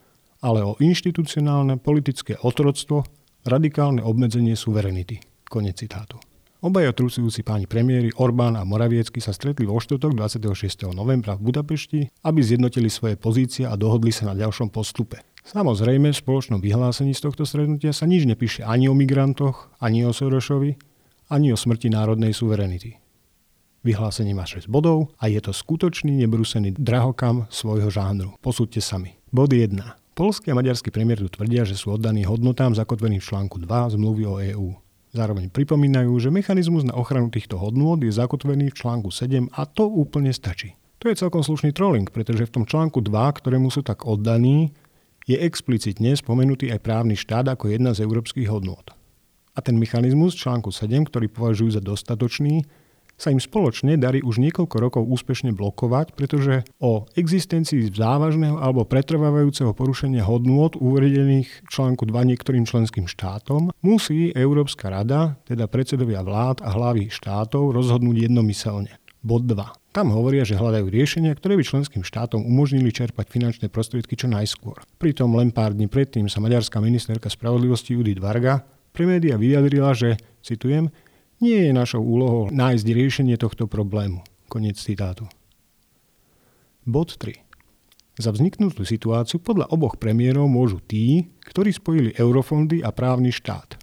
ale 0.45 0.61
o 0.61 0.77
inštitucionálne 0.77 1.81
politické 1.81 2.37
otroctvo, 2.37 3.01
radikálne 3.49 4.05
obmedzenie 4.05 4.53
suverenity. 4.53 5.17
Konec 5.49 5.81
citátu. 5.81 6.21
Obaja 6.61 6.93
trúcujúci 6.93 7.45
páni 7.45 7.69
premiéry 7.69 8.09
Orbán 8.17 8.57
a 8.57 8.65
Moraviecky 8.65 9.21
sa 9.21 9.33
stretli 9.33 9.69
vo 9.69 9.77
štvrtok 9.77 10.17
26. 10.17 10.89
novembra 10.93 11.37
v 11.37 11.53
Budapešti, 11.53 12.09
aby 12.25 12.39
zjednotili 12.41 12.89
svoje 12.89 13.17
pozície 13.17 13.69
a 13.69 13.77
dohodli 13.77 14.09
sa 14.09 14.29
na 14.29 14.37
ďalšom 14.37 14.73
postupe. 14.73 15.21
Samozrejme, 15.45 16.09
v 16.09 16.17
spoločnom 16.17 16.57
vyhlásení 16.57 17.13
z 17.13 17.29
tohto 17.29 17.45
stretnutia 17.45 17.93
sa 17.93 18.09
nič 18.09 18.25
nepíše 18.25 18.65
ani 18.65 18.89
o 18.89 18.97
migrantoch, 18.97 19.69
ani 19.77 20.05
o 20.05 20.13
Sorošovi, 20.13 20.73
ani 21.29 21.53
o 21.53 21.57
smrti 21.57 21.93
národnej 21.93 22.33
suverenity. 22.33 22.97
Vyhlásenie 23.85 24.33
má 24.33 24.49
6 24.49 24.65
bodov 24.65 25.13
a 25.21 25.29
je 25.29 25.37
to 25.37 25.53
skutočný 25.53 26.17
nebrusený 26.25 26.73
drahokam 26.73 27.45
svojho 27.53 27.93
žánru. 27.93 28.33
Posúďte 28.41 28.81
sami. 28.81 29.21
Bod 29.29 29.53
1. 29.53 30.04
Polský 30.15 30.47
a 30.47 30.55
maďarský 30.55 30.95
premiér 30.95 31.19
tu 31.19 31.27
tvrdia, 31.27 31.67
že 31.67 31.75
sú 31.75 31.91
oddaní 31.91 32.23
hodnotám 32.23 32.71
zakotveným 32.71 33.19
v 33.19 33.27
článku 33.35 33.59
2 33.59 33.99
zmluvy 33.99 34.23
o 34.23 34.39
EÚ. 34.39 34.69
Zároveň 35.11 35.51
pripomínajú, 35.51 36.15
že 36.23 36.31
mechanizmus 36.31 36.87
na 36.87 36.95
ochranu 36.95 37.27
týchto 37.27 37.59
hodnôt 37.59 37.99
je 37.99 38.15
zakotvený 38.15 38.71
v 38.71 38.79
článku 38.79 39.11
7 39.11 39.51
a 39.51 39.67
to 39.67 39.91
úplne 39.91 40.31
stačí. 40.31 40.79
To 41.03 41.11
je 41.11 41.19
celkom 41.19 41.43
slušný 41.43 41.75
trolling, 41.75 42.07
pretože 42.07 42.47
v 42.47 42.53
tom 42.55 42.63
článku 42.63 43.03
2, 43.03 43.11
ktorému 43.11 43.67
sú 43.67 43.83
tak 43.83 44.07
oddaní, 44.07 44.71
je 45.27 45.35
explicitne 45.35 46.15
spomenutý 46.15 46.71
aj 46.71 46.79
právny 46.79 47.19
štát 47.19 47.51
ako 47.51 47.75
jedna 47.75 47.91
z 47.91 48.07
európskych 48.07 48.47
hodnôt. 48.47 48.87
A 49.51 49.59
ten 49.59 49.75
mechanizmus 49.75 50.31
článku 50.39 50.71
7, 50.71 51.11
ktorý 51.11 51.27
považujú 51.27 51.75
za 51.75 51.83
dostatočný, 51.83 52.63
sa 53.15 53.31
im 53.31 53.39
spoločne 53.39 53.95
darí 53.95 54.19
už 54.19 54.39
niekoľko 54.43 54.75
rokov 54.79 55.03
úspešne 55.07 55.55
blokovať, 55.55 56.15
pretože 56.15 56.67
o 56.83 57.07
existencii 57.15 57.91
závažného 57.91 58.59
alebo 58.59 58.83
pretrvávajúceho 58.83 59.71
porušenia 59.71 60.27
hodnôt 60.27 60.75
uvedených 60.75 61.67
článku 61.71 62.03
2 62.07 62.31
niektorým 62.35 62.67
členským 62.67 63.07
štátom 63.07 63.71
musí 63.79 64.35
Európska 64.35 64.91
rada, 64.91 65.39
teda 65.47 65.71
predsedovia 65.71 66.21
vlád 66.21 66.59
a 66.61 66.75
hlavy 66.75 67.07
štátov, 67.07 67.71
rozhodnúť 67.71 68.27
jednomyselne. 68.27 68.99
Bod 69.25 69.49
2. 69.49 69.57
Tam 69.95 70.11
hovoria, 70.11 70.43
že 70.43 70.59
hľadajú 70.59 70.91
riešenia, 70.91 71.33
ktoré 71.39 71.55
by 71.55 71.63
členským 71.63 72.03
štátom 72.03 72.43
umožnili 72.43 72.91
čerpať 72.91 73.31
finančné 73.31 73.71
prostriedky 73.71 74.19
čo 74.19 74.27
najskôr. 74.27 74.83
Pritom 74.99 75.31
len 75.39 75.55
pár 75.55 75.71
dní 75.71 75.87
predtým 75.87 76.27
sa 76.27 76.43
maďarská 76.43 76.83
ministerka 76.83 77.31
spravodlivosti 77.31 77.95
Judith 77.95 78.19
Varga 78.19 78.67
pre 78.91 79.07
média 79.07 79.39
vyjadrila, 79.39 79.95
že, 79.95 80.19
citujem, 80.39 80.91
nie 81.45 81.69
je 81.69 81.77
našou 81.77 82.01
úlohou 82.01 82.49
nájsť 82.49 82.85
riešenie 82.89 83.37
tohto 83.37 83.69
problému. 83.69 84.25
Koniec 84.49 84.81
citátu. 84.81 85.29
Bod 86.89 87.13
3. 87.21 87.37
Za 88.17 88.33
vzniknutú 88.33 88.81
situáciu 88.81 89.37
podľa 89.37 89.69
oboch 89.69 90.01
premiérov 90.01 90.49
môžu 90.49 90.81
tí, 90.81 91.29
ktorí 91.45 91.69
spojili 91.69 92.17
eurofondy 92.17 92.81
a 92.81 92.89
právny 92.89 93.29
štát. 93.29 93.77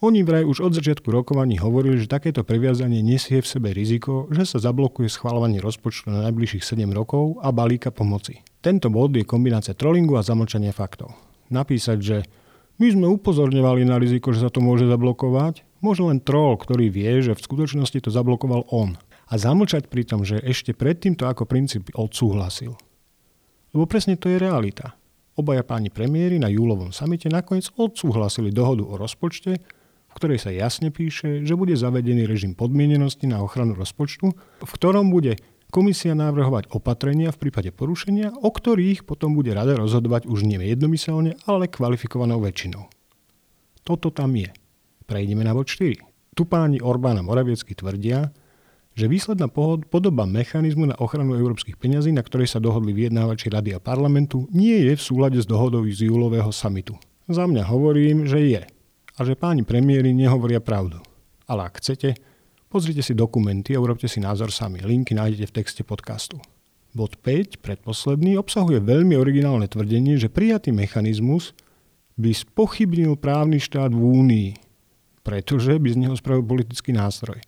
Oni 0.00 0.24
vraj 0.24 0.48
už 0.48 0.64
od 0.64 0.72
začiatku 0.76 1.12
rokovaní 1.12 1.60
hovorili, 1.60 2.00
že 2.00 2.08
takéto 2.08 2.40
previazanie 2.40 3.04
nesie 3.04 3.40
v 3.40 3.48
sebe 3.48 3.68
riziko, 3.72 4.28
že 4.32 4.48
sa 4.48 4.56
zablokuje 4.60 5.12
schvalovanie 5.12 5.60
rozpočtu 5.60 6.08
na 6.08 6.28
najbližších 6.28 6.64
7 6.64 6.88
rokov 6.92 7.36
a 7.44 7.52
balíka 7.52 7.92
pomoci. 7.92 8.40
Tento 8.64 8.88
bod 8.88 9.12
je 9.12 9.28
kombinácia 9.28 9.76
trollingu 9.76 10.16
a 10.16 10.24
zamlčania 10.24 10.72
faktov. 10.72 11.12
Napísať, 11.52 11.98
že 12.00 12.16
my 12.80 12.88
sme 12.96 13.06
upozorňovali 13.12 13.84
na 13.84 14.00
riziko, 14.00 14.32
že 14.32 14.40
sa 14.40 14.48
to 14.48 14.64
môže 14.64 14.88
zablokovať, 14.88 15.68
môže 15.80 16.04
len 16.04 16.20
troll, 16.20 16.56
ktorý 16.56 16.92
vie, 16.92 17.20
že 17.20 17.36
v 17.36 17.44
skutočnosti 17.44 17.98
to 18.04 18.10
zablokoval 18.12 18.68
on. 18.72 18.96
A 19.30 19.38
zamlčať 19.38 19.86
pri 19.88 20.02
tom, 20.04 20.26
že 20.26 20.42
ešte 20.42 20.74
predtým 20.74 21.14
to 21.14 21.28
ako 21.28 21.46
princíp 21.46 21.90
odsúhlasil. 21.94 22.74
Lebo 23.70 23.84
presne 23.86 24.18
to 24.18 24.26
je 24.26 24.42
realita. 24.42 24.98
Obaja 25.38 25.62
páni 25.62 25.88
premiéry 25.88 26.42
na 26.42 26.50
júlovom 26.50 26.90
samite 26.90 27.30
nakoniec 27.30 27.70
odsúhlasili 27.78 28.50
dohodu 28.50 28.82
o 28.82 28.98
rozpočte, 28.98 29.62
v 30.10 30.14
ktorej 30.18 30.42
sa 30.42 30.50
jasne 30.50 30.90
píše, 30.90 31.46
že 31.46 31.54
bude 31.54 31.78
zavedený 31.78 32.26
režim 32.26 32.58
podmienenosti 32.58 33.30
na 33.30 33.38
ochranu 33.38 33.78
rozpočtu, 33.78 34.34
v 34.60 34.72
ktorom 34.74 35.14
bude 35.14 35.38
komisia 35.70 36.18
návrhovať 36.18 36.74
opatrenia 36.74 37.30
v 37.30 37.46
prípade 37.46 37.70
porušenia, 37.70 38.34
o 38.42 38.50
ktorých 38.50 39.06
potom 39.06 39.38
bude 39.38 39.54
rada 39.54 39.78
rozhodovať 39.78 40.26
už 40.26 40.42
nie 40.42 40.58
jednomyselne, 40.58 41.38
ale 41.46 41.70
kvalifikovanou 41.70 42.42
väčšinou. 42.42 42.90
Toto 43.86 44.10
tam 44.10 44.34
je. 44.34 44.50
Prejdeme 45.10 45.42
na 45.42 45.50
bod 45.50 45.66
4. 45.66 45.98
Tu 46.38 46.46
páni 46.46 46.78
Orbán 46.78 47.18
a 47.18 47.26
Moraviecky 47.26 47.74
tvrdia, 47.74 48.30
že 48.94 49.10
výsledná 49.10 49.50
podoba 49.90 50.22
mechanizmu 50.22 50.86
na 50.86 50.94
ochranu 51.02 51.34
európskych 51.34 51.74
peňazí, 51.74 52.14
na 52.14 52.22
ktorej 52.22 52.46
sa 52.46 52.62
dohodli 52.62 52.94
vyjednávači 52.94 53.50
rady 53.50 53.74
a 53.74 53.82
parlamentu, 53.82 54.46
nie 54.54 54.86
je 54.86 54.94
v 54.94 55.02
súlade 55.02 55.42
s 55.42 55.50
dohodou 55.50 55.82
z 55.82 56.06
júlového 56.06 56.54
samitu. 56.54 56.94
Za 57.26 57.50
mňa 57.50 57.66
hovorím, 57.66 58.22
že 58.22 58.38
je 58.38 58.62
a 59.18 59.20
že 59.26 59.34
páni 59.34 59.66
premiéry 59.66 60.14
nehovoria 60.14 60.62
pravdu. 60.62 61.02
Ale 61.50 61.66
ak 61.66 61.82
chcete, 61.82 62.14
pozrite 62.70 63.02
si 63.02 63.10
dokumenty 63.10 63.74
a 63.74 63.82
urobte 63.82 64.06
si 64.06 64.22
názor 64.22 64.54
sami. 64.54 64.78
Linky 64.78 65.18
nájdete 65.18 65.50
v 65.50 65.56
texte 65.58 65.82
podcastu. 65.82 66.38
Bod 66.94 67.18
5, 67.18 67.58
predposledný, 67.58 68.38
obsahuje 68.38 68.78
veľmi 68.78 69.18
originálne 69.18 69.66
tvrdenie, 69.66 70.22
že 70.22 70.30
prijatý 70.30 70.70
mechanizmus 70.70 71.50
by 72.14 72.30
spochybnil 72.30 73.18
právny 73.18 73.58
štát 73.58 73.90
v 73.90 74.02
Únii, 74.06 74.69
pretože 75.30 75.78
by 75.78 75.88
z 75.94 76.00
neho 76.02 76.18
spravil 76.18 76.42
politický 76.42 76.90
nástroj. 76.90 77.38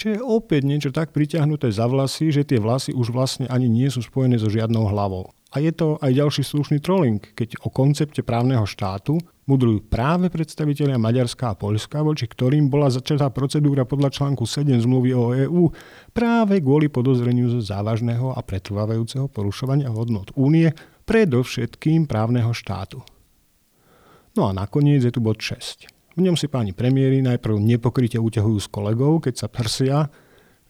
Čo 0.00 0.16
je 0.16 0.18
opäť 0.24 0.64
niečo 0.64 0.88
tak 0.88 1.12
priťahnuté 1.12 1.68
za 1.68 1.84
vlasy, 1.84 2.32
že 2.32 2.48
tie 2.48 2.56
vlasy 2.56 2.96
už 2.96 3.12
vlastne 3.12 3.44
ani 3.52 3.68
nie 3.68 3.92
sú 3.92 4.00
spojené 4.00 4.40
so 4.40 4.48
žiadnou 4.48 4.88
hlavou. 4.88 5.28
A 5.52 5.60
je 5.60 5.68
to 5.68 6.00
aj 6.00 6.16
ďalší 6.16 6.48
slušný 6.48 6.80
trolling, 6.80 7.20
keď 7.36 7.60
o 7.60 7.68
koncepte 7.68 8.24
právneho 8.24 8.64
štátu 8.64 9.20
mudrujú 9.44 9.84
práve 9.84 10.32
predstavitelia 10.32 10.96
Maďarska 10.96 11.52
a 11.52 11.58
Poľska, 11.60 12.00
voči 12.00 12.24
ktorým 12.24 12.72
bola 12.72 12.88
začatá 12.88 13.28
procedúra 13.28 13.84
podľa 13.84 14.08
článku 14.16 14.48
7 14.48 14.72
zmluvy 14.80 15.10
o 15.12 15.36
EÚ 15.36 15.62
práve 16.16 16.64
kvôli 16.64 16.88
podozreniu 16.88 17.52
zo 17.52 17.60
závažného 17.60 18.32
a 18.32 18.40
pretrvávajúceho 18.40 19.28
porušovania 19.28 19.92
hodnot 19.92 20.32
únie, 20.40 20.72
predovšetkým 21.04 22.08
právneho 22.08 22.56
štátu. 22.56 23.04
No 24.32 24.48
a 24.48 24.56
nakoniec 24.56 25.04
je 25.04 25.12
tu 25.12 25.20
bod 25.20 25.36
6. 25.36 25.91
V 26.12 26.20
ňom 26.20 26.36
si 26.36 26.44
páni 26.48 26.76
premiéry 26.76 27.24
najprv 27.24 27.56
nepokryte 27.56 28.20
uťahujú 28.20 28.58
s 28.60 28.68
kolegov, 28.68 29.24
keď 29.24 29.34
sa 29.44 29.48
prsia, 29.48 30.12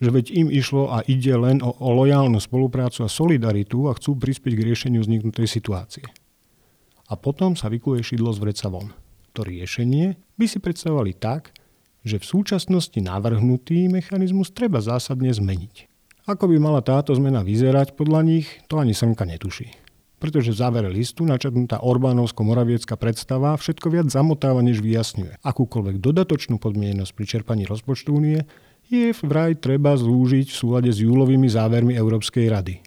že 0.02 0.10
veď 0.10 0.34
im 0.34 0.48
išlo 0.50 0.90
a 0.90 1.02
ide 1.06 1.34
len 1.34 1.62
o, 1.62 1.70
o 1.70 1.90
lojálnu 1.94 2.38
spoluprácu 2.42 3.06
a 3.06 3.10
solidaritu 3.10 3.86
a 3.86 3.94
chcú 3.94 4.18
prispieť 4.18 4.54
k 4.58 4.66
riešeniu 4.66 5.00
vzniknutej 5.02 5.46
situácie. 5.46 6.06
A 7.10 7.14
potom 7.14 7.54
sa 7.54 7.70
vykluje 7.70 8.02
šidlo 8.02 8.34
z 8.34 8.38
vreca 8.42 8.66
von. 8.70 8.90
To 9.34 9.46
riešenie 9.46 10.18
by 10.38 10.46
si 10.46 10.58
predstavovali 10.58 11.14
tak, 11.18 11.54
že 12.02 12.18
v 12.18 12.28
súčasnosti 12.28 12.98
navrhnutý 12.98 13.86
mechanizmus 13.86 14.50
treba 14.50 14.82
zásadne 14.82 15.30
zmeniť. 15.30 15.90
Ako 16.26 16.50
by 16.50 16.56
mala 16.58 16.82
táto 16.82 17.14
zmena 17.14 17.42
vyzerať, 17.42 17.98
podľa 17.98 18.26
nich 18.26 18.46
to 18.70 18.78
ani 18.78 18.94
Srnka 18.94 19.26
netuší. 19.26 19.70
Pretože 20.22 20.54
v 20.54 20.60
závere 20.62 20.86
listu 20.86 21.26
načatnutá 21.26 21.82
Orbánovsko-moraviecka 21.82 22.94
predstava 22.94 23.58
všetko 23.58 23.90
viac 23.90 24.06
zamotáva, 24.06 24.62
než 24.62 24.78
vyjasňuje. 24.78 25.42
Akúkoľvek 25.42 25.98
dodatočnú 25.98 26.62
podmienenosť 26.62 27.10
pri 27.10 27.24
čerpaní 27.26 27.66
rozpočtu 27.66 28.14
únie 28.14 28.46
je 28.86 29.10
vraj 29.26 29.58
treba 29.58 29.98
zlúžiť 29.98 30.46
v 30.46 30.54
súlade 30.54 30.94
s 30.94 31.02
júlovými 31.02 31.50
závermi 31.50 31.98
Európskej 31.98 32.46
rady. 32.46 32.78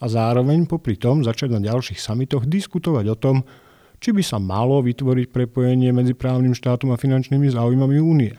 A 0.00 0.08
zároveň 0.08 0.64
popri 0.64 0.96
tom 0.96 1.20
začať 1.20 1.52
na 1.52 1.60
ďalších 1.60 2.00
samitoch 2.00 2.48
diskutovať 2.48 3.04
o 3.12 3.16
tom, 3.20 3.36
či 4.00 4.16
by 4.16 4.24
sa 4.24 4.40
malo 4.40 4.80
vytvoriť 4.80 5.28
prepojenie 5.28 5.92
medzi 5.92 6.16
právnym 6.16 6.56
štátom 6.56 6.88
a 6.94 6.96
finančnými 6.96 7.52
záujmami 7.52 8.00
únie. 8.00 8.32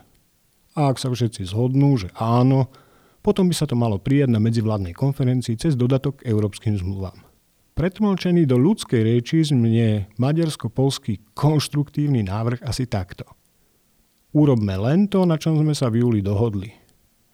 A 0.73 0.89
ak 0.89 0.97
sa 0.97 1.13
všetci 1.13 1.45
zhodnú, 1.45 2.01
že 2.01 2.09
áno, 2.17 2.71
potom 3.21 3.45
by 3.45 3.53
sa 3.53 3.69
to 3.69 3.77
malo 3.77 4.01
prijať 4.01 4.33
na 4.33 4.41
medzivládnej 4.41 4.97
konferencii 4.97 5.53
cez 5.59 5.77
dodatok 5.77 6.23
k 6.23 6.33
európskym 6.33 6.79
zmluvám. 6.79 7.28
Pretmlčený 7.79 8.43
do 8.43 8.59
ľudskej 8.59 9.07
reči 9.07 9.39
zmnie 9.39 10.11
maďarsko-polský 10.19 11.31
konštruktívny 11.31 12.27
návrh 12.27 12.59
asi 12.67 12.83
takto. 12.91 13.23
Urobme 14.35 14.75
len 14.75 15.07
to, 15.07 15.23
na 15.23 15.39
čom 15.39 15.55
sme 15.55 15.71
sa 15.71 15.87
v 15.87 16.03
júli 16.03 16.19
dohodli. 16.19 16.75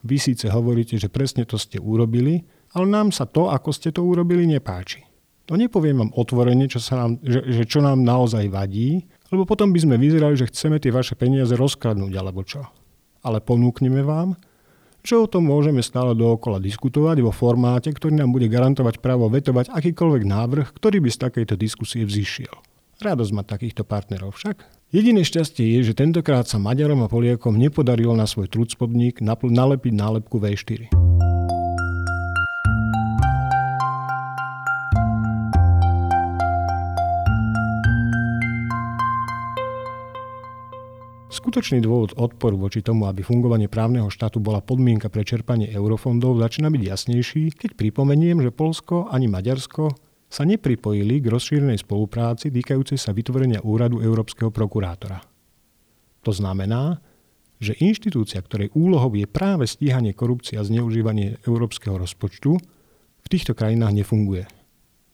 Vy 0.06 0.22
síce 0.22 0.46
hovoríte, 0.54 1.02
že 1.02 1.10
presne 1.10 1.50
to 1.50 1.58
ste 1.58 1.82
urobili, 1.82 2.46
ale 2.78 2.86
nám 2.86 3.10
sa 3.10 3.26
to, 3.26 3.50
ako 3.50 3.74
ste 3.74 3.90
to 3.90 4.06
urobili, 4.06 4.46
nepáči. 4.46 5.02
To 5.50 5.58
nepoviem 5.58 5.98
vám 5.98 6.14
otvorene, 6.14 6.70
čo, 6.70 6.78
sa 6.78 7.02
nám, 7.02 7.18
že, 7.26 7.42
že 7.50 7.66
čo 7.66 7.82
nám 7.82 8.06
naozaj 8.06 8.46
vadí, 8.46 9.02
lebo 9.34 9.50
potom 9.50 9.74
by 9.74 9.82
sme 9.82 9.98
vyzerali, 9.98 10.38
že 10.38 10.46
chceme 10.54 10.78
tie 10.78 10.94
vaše 10.94 11.18
peniaze 11.18 11.58
rozkradnúť 11.58 12.14
alebo 12.22 12.46
čo. 12.46 12.62
Ale 13.26 13.42
ponúkneme 13.42 14.06
vám, 14.06 14.38
že 15.06 15.16
o 15.16 15.30
tom 15.30 15.46
môžeme 15.46 15.86
stále 15.86 16.18
dookola 16.18 16.58
diskutovať 16.58 17.22
vo 17.22 17.30
formáte, 17.30 17.94
ktorý 17.94 18.18
nám 18.18 18.34
bude 18.34 18.50
garantovať 18.50 19.00
právo 19.00 19.30
vetovať 19.30 19.70
akýkoľvek 19.70 20.24
návrh, 20.26 20.68
ktorý 20.74 20.98
by 21.06 21.10
z 21.14 21.22
takejto 21.30 21.56
diskusie 21.56 22.02
vzýšiel. 22.04 22.52
Radosť 23.00 23.32
mať 23.32 23.46
takýchto 23.46 23.84
partnerov 23.86 24.34
však. 24.36 24.66
Jediné 24.90 25.28
šťastie 25.28 25.78
je, 25.78 25.92
že 25.92 25.98
tentokrát 25.98 26.48
sa 26.48 26.58
Maďarom 26.58 27.04
a 27.04 27.12
Poliakom 27.12 27.60
nepodarilo 27.60 28.16
na 28.16 28.26
svoj 28.26 28.48
trúcpodník 28.48 29.22
nalepiť 29.22 29.94
nálepku 29.94 30.40
V4. 30.40 30.90
Skutočný 41.36 41.84
dôvod 41.84 42.16
odporu 42.16 42.56
voči 42.56 42.80
tomu, 42.80 43.12
aby 43.12 43.20
fungovanie 43.20 43.68
právneho 43.68 44.08
štátu 44.08 44.40
bola 44.40 44.64
podmienka 44.64 45.12
pre 45.12 45.28
čerpanie 45.28 45.68
eurofondov, 45.68 46.40
začína 46.40 46.72
byť 46.72 46.80
jasnejší, 46.88 47.60
keď 47.60 47.76
pripomeniem, 47.76 48.40
že 48.40 48.56
Polsko 48.56 49.12
ani 49.12 49.28
Maďarsko 49.28 49.92
sa 50.32 50.48
nepripojili 50.48 51.20
k 51.20 51.28
rozšírenej 51.28 51.84
spolupráci 51.84 52.56
týkajúcej 52.56 52.96
sa 52.96 53.12
vytvorenia 53.12 53.60
úradu 53.68 54.00
Európskeho 54.00 54.48
prokurátora. 54.48 55.20
To 56.24 56.32
znamená, 56.32 57.04
že 57.60 57.76
inštitúcia, 57.84 58.40
ktorej 58.40 58.72
úlohou 58.72 59.12
je 59.12 59.28
práve 59.28 59.68
stíhanie 59.68 60.16
korupcie 60.16 60.56
a 60.56 60.64
zneužívanie 60.64 61.44
európskeho 61.44 62.00
rozpočtu, 62.00 62.56
v 63.20 63.28
týchto 63.28 63.52
krajinách 63.52 63.92
nefunguje. 63.92 64.48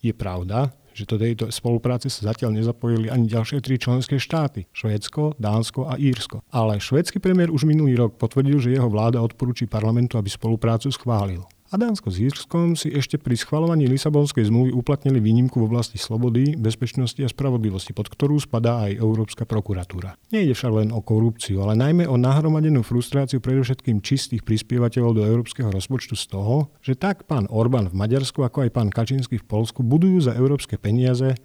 Je 0.05 0.13
pravda, 0.13 0.69
že 0.91 1.07
do 1.07 1.15
tejto 1.15 1.49
spolupráce 1.49 2.11
sa 2.11 2.33
zatiaľ 2.33 2.59
nezapojili 2.59 3.07
ani 3.07 3.27
ďalšie 3.27 3.63
tri 3.63 3.79
členské 3.79 4.19
štáty, 4.19 4.67
Švédsko, 4.75 5.39
Dánsko 5.39 5.87
a 5.87 5.95
Írsko. 5.95 6.43
Ale 6.51 6.79
švédsky 6.79 7.23
premiér 7.23 7.51
už 7.51 7.63
minulý 7.63 7.95
rok 7.95 8.19
potvrdil, 8.19 8.59
že 8.59 8.75
jeho 8.75 8.91
vláda 8.91 9.23
odporúči 9.23 9.69
parlamentu, 9.69 10.19
aby 10.19 10.27
spoluprácu 10.27 10.91
schválil 10.91 11.43
a 11.71 11.79
Dánsko 11.79 12.11
s 12.11 12.19
Írskom 12.19 12.75
si 12.75 12.91
ešte 12.91 13.15
pri 13.15 13.39
schvalovaní 13.39 13.87
Lisabonskej 13.87 14.51
zmluvy 14.51 14.75
uplatnili 14.75 15.23
výnimku 15.23 15.55
v 15.63 15.71
oblasti 15.71 15.95
slobody, 15.95 16.59
bezpečnosti 16.59 17.23
a 17.23 17.31
spravodlivosti, 17.31 17.95
pod 17.95 18.11
ktorú 18.11 18.43
spadá 18.43 18.91
aj 18.91 18.99
Európska 18.99 19.47
prokuratúra. 19.47 20.19
Nejde 20.35 20.51
však 20.51 20.71
len 20.83 20.89
o 20.91 20.99
korupciu, 20.99 21.63
ale 21.63 21.79
najmä 21.79 22.11
o 22.11 22.19
nahromadenú 22.19 22.83
frustráciu 22.83 23.39
predovšetkým 23.39 24.03
čistých 24.03 24.43
prispievateľov 24.43 25.11
do 25.15 25.23
európskeho 25.23 25.71
rozpočtu 25.71 26.19
z 26.19 26.25
toho, 26.27 26.67
že 26.83 26.99
tak 26.99 27.23
pán 27.23 27.47
Orbán 27.47 27.87
v 27.87 27.95
Maďarsku, 27.95 28.43
ako 28.43 28.67
aj 28.67 28.69
pán 28.75 28.91
Kačínsky 28.91 29.39
v 29.39 29.47
Polsku 29.47 29.79
budujú 29.79 30.27
za 30.27 30.35
európske 30.35 30.75
peniaze 30.75 31.39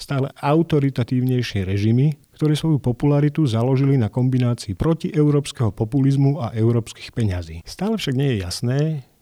stále 0.00 0.32
autoritatívnejšie 0.40 1.68
režimy, 1.68 2.16
ktoré 2.32 2.56
svoju 2.56 2.80
popularitu 2.80 3.44
založili 3.44 4.00
na 4.00 4.08
kombinácii 4.08 4.72
protieurópskeho 4.72 5.76
populizmu 5.76 6.40
a 6.40 6.56
európskych 6.56 7.12
peňazí. 7.12 7.60
Stále 7.68 8.00
však 8.00 8.16
nie 8.16 8.28
je 8.32 8.38
jasné, 8.40 8.78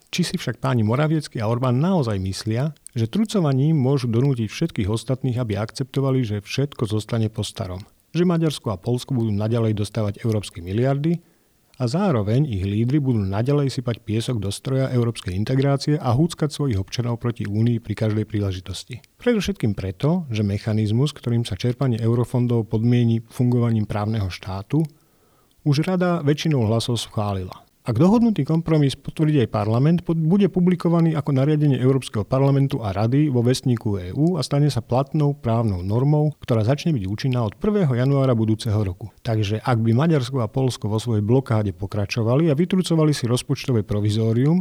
Či 0.08 0.24
si 0.24 0.34
však 0.40 0.64
páni 0.64 0.80
Moraviecky 0.88 1.36
a 1.36 1.48
Orbán 1.52 1.84
naozaj 1.84 2.16
myslia, 2.24 2.72
že 2.96 3.12
trucovaním 3.12 3.76
môžu 3.76 4.08
donútiť 4.08 4.48
všetkých 4.48 4.88
ostatných, 4.88 5.36
aby 5.36 5.60
akceptovali, 5.60 6.24
že 6.24 6.40
všetko 6.40 6.88
zostane 6.88 7.28
po 7.28 7.44
starom. 7.44 7.84
Že 8.16 8.24
Maďarsko 8.24 8.72
a 8.72 8.80
Polsko 8.80 9.12
budú 9.12 9.28
naďalej 9.36 9.76
dostávať 9.76 10.24
európske 10.24 10.64
miliardy 10.64 11.20
a 11.76 11.84
zároveň 11.86 12.48
ich 12.48 12.64
lídry 12.64 12.98
budú 12.98 13.20
naďalej 13.20 13.68
sypať 13.68 14.00
piesok 14.00 14.40
do 14.40 14.48
stroja 14.48 14.88
európskej 14.90 15.36
integrácie 15.36 15.94
a 16.00 16.10
húckať 16.16 16.50
svojich 16.50 16.80
občanov 16.80 17.20
proti 17.20 17.44
Únii 17.44 17.78
pri 17.78 17.94
každej 17.94 18.24
príležitosti. 18.24 19.04
Predovšetkým 19.20 19.76
preto, 19.76 20.24
že 20.32 20.40
mechanizmus, 20.40 21.12
ktorým 21.12 21.44
sa 21.44 21.54
čerpanie 21.54 22.00
eurofondov 22.00 22.72
podmieni 22.72 23.22
fungovaním 23.28 23.84
právneho 23.84 24.32
štátu, 24.32 24.82
už 25.68 25.84
rada 25.84 26.24
väčšinou 26.24 26.64
hlasov 26.64 26.96
schválila. 26.96 27.67
Ak 27.88 27.96
dohodnutý 27.96 28.44
kompromis 28.44 28.92
potvrdí 29.00 29.40
aj 29.40 29.48
parlament, 29.48 30.04
bude 30.04 30.44
publikovaný 30.52 31.16
ako 31.16 31.32
nariadenie 31.32 31.80
Európskeho 31.80 32.20
parlamentu 32.20 32.84
a 32.84 32.92
rady 32.92 33.32
vo 33.32 33.40
vestníku 33.40 33.96
EÚ 34.12 34.36
a 34.36 34.44
stane 34.44 34.68
sa 34.68 34.84
platnou 34.84 35.32
právnou 35.32 35.80
normou, 35.80 36.36
ktorá 36.36 36.68
začne 36.68 36.92
byť 36.92 37.08
účinná 37.08 37.40
od 37.40 37.56
1. 37.56 37.88
januára 37.88 38.36
budúceho 38.36 38.76
roku. 38.84 39.08
Takže 39.24 39.64
ak 39.64 39.80
by 39.80 39.96
Maďarsko 39.96 40.44
a 40.44 40.52
Polsko 40.52 40.92
vo 40.92 41.00
svojej 41.00 41.24
blokáde 41.24 41.72
pokračovali 41.72 42.52
a 42.52 42.58
vytrucovali 42.60 43.16
si 43.16 43.24
rozpočtové 43.24 43.88
provizórium, 43.88 44.60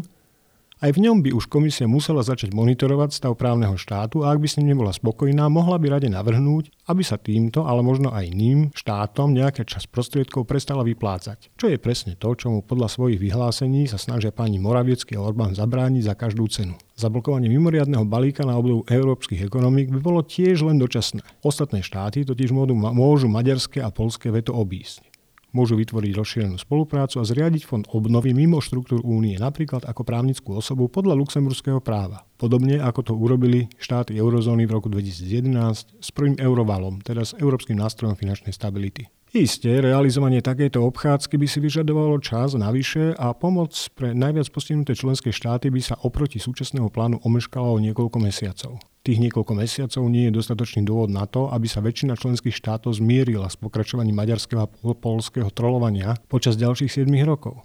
aj 0.78 0.94
v 0.94 1.10
ňom 1.10 1.26
by 1.26 1.34
už 1.34 1.50
komisia 1.50 1.90
musela 1.90 2.22
začať 2.22 2.54
monitorovať 2.54 3.10
stav 3.10 3.34
právneho 3.34 3.74
štátu 3.74 4.22
a 4.22 4.30
ak 4.30 4.38
by 4.38 4.46
s 4.46 4.62
ním 4.62 4.78
nebola 4.78 4.94
spokojná, 4.94 5.50
mohla 5.50 5.82
by 5.82 5.98
rade 5.98 6.06
navrhnúť, 6.06 6.70
aby 6.86 7.02
sa 7.02 7.18
týmto, 7.18 7.66
ale 7.66 7.82
možno 7.82 8.14
aj 8.14 8.30
iným 8.30 8.70
štátom 8.78 9.34
nejaká 9.34 9.66
čas 9.66 9.90
prostriedkov 9.90 10.46
prestala 10.46 10.86
vyplácať. 10.86 11.50
Čo 11.58 11.74
je 11.74 11.82
presne 11.82 12.14
to, 12.14 12.30
čo 12.38 12.54
mu 12.54 12.62
podľa 12.62 12.94
svojich 12.94 13.18
vyhlásení 13.18 13.90
sa 13.90 13.98
snažia 13.98 14.30
pani 14.30 14.62
Moraviecky 14.62 15.18
a 15.18 15.26
Orbán 15.26 15.58
zabrániť 15.58 16.04
za 16.06 16.14
každú 16.14 16.46
cenu. 16.46 16.78
Zablokovanie 16.94 17.50
mimoriadného 17.50 18.06
balíka 18.06 18.46
na 18.46 18.54
obdobu 18.54 18.86
európskych 18.86 19.50
ekonomík 19.50 19.90
by 19.90 20.00
bolo 20.02 20.22
tiež 20.22 20.62
len 20.62 20.78
dočasné. 20.78 21.26
Ostatné 21.42 21.82
štáty 21.82 22.22
totiž 22.22 22.54
môžu 22.54 23.26
maďarské 23.26 23.82
a 23.82 23.90
polské 23.90 24.30
veto 24.30 24.54
obísť. 24.54 25.17
Môžu 25.56 25.80
vytvoriť 25.80 26.12
rozšírenú 26.12 26.60
spoluprácu 26.60 27.24
a 27.24 27.28
zriadiť 27.28 27.64
fond 27.64 27.88
obnovy 27.96 28.36
mimo 28.36 28.60
štruktúr 28.60 29.00
únie, 29.04 29.40
napríklad 29.40 29.88
ako 29.88 30.04
právnickú 30.04 30.60
osobu 30.60 30.92
podľa 30.92 31.16
luxemburského 31.16 31.80
práva. 31.80 32.28
Podobne 32.36 32.84
ako 32.84 33.00
to 33.02 33.14
urobili 33.16 33.72
štáty 33.80 34.20
eurozóny 34.20 34.68
v 34.68 34.76
roku 34.76 34.92
2011 34.92 36.04
s 36.04 36.10
prvým 36.12 36.36
eurovalom, 36.36 37.00
teda 37.00 37.24
s 37.24 37.32
Európskym 37.40 37.80
nástrojom 37.80 38.20
finančnej 38.20 38.52
stability. 38.52 39.08
Isté, 39.36 39.84
realizovanie 39.84 40.40
takejto 40.40 40.80
obchádzky 40.88 41.36
by 41.36 41.48
si 41.52 41.60
vyžadovalo 41.60 42.16
čas 42.24 42.56
navyše 42.56 43.12
a 43.20 43.36
pomoc 43.36 43.76
pre 43.92 44.16
najviac 44.16 44.48
postihnuté 44.52 44.96
členské 44.96 45.36
štáty 45.36 45.68
by 45.68 45.84
sa 45.84 46.00
oproti 46.00 46.40
súčasného 46.40 46.88
plánu 46.88 47.20
omeškala 47.24 47.68
o 47.68 47.80
niekoľko 47.80 48.18
mesiacov 48.24 48.80
tých 49.08 49.24
niekoľko 49.24 49.56
mesiacov 49.56 50.04
nie 50.12 50.28
je 50.28 50.36
dostatočný 50.36 50.84
dôvod 50.84 51.08
na 51.08 51.24
to, 51.24 51.48
aby 51.48 51.64
sa 51.64 51.80
väčšina 51.80 52.20
členských 52.20 52.52
štátov 52.52 53.00
zmierila 53.00 53.48
s 53.48 53.56
pokračovaním 53.56 54.20
maďarského 54.20 54.68
a 54.68 54.72
polského 55.00 55.48
trolovania 55.48 56.20
počas 56.28 56.60
ďalších 56.60 57.08
7 57.08 57.08
rokov. 57.24 57.64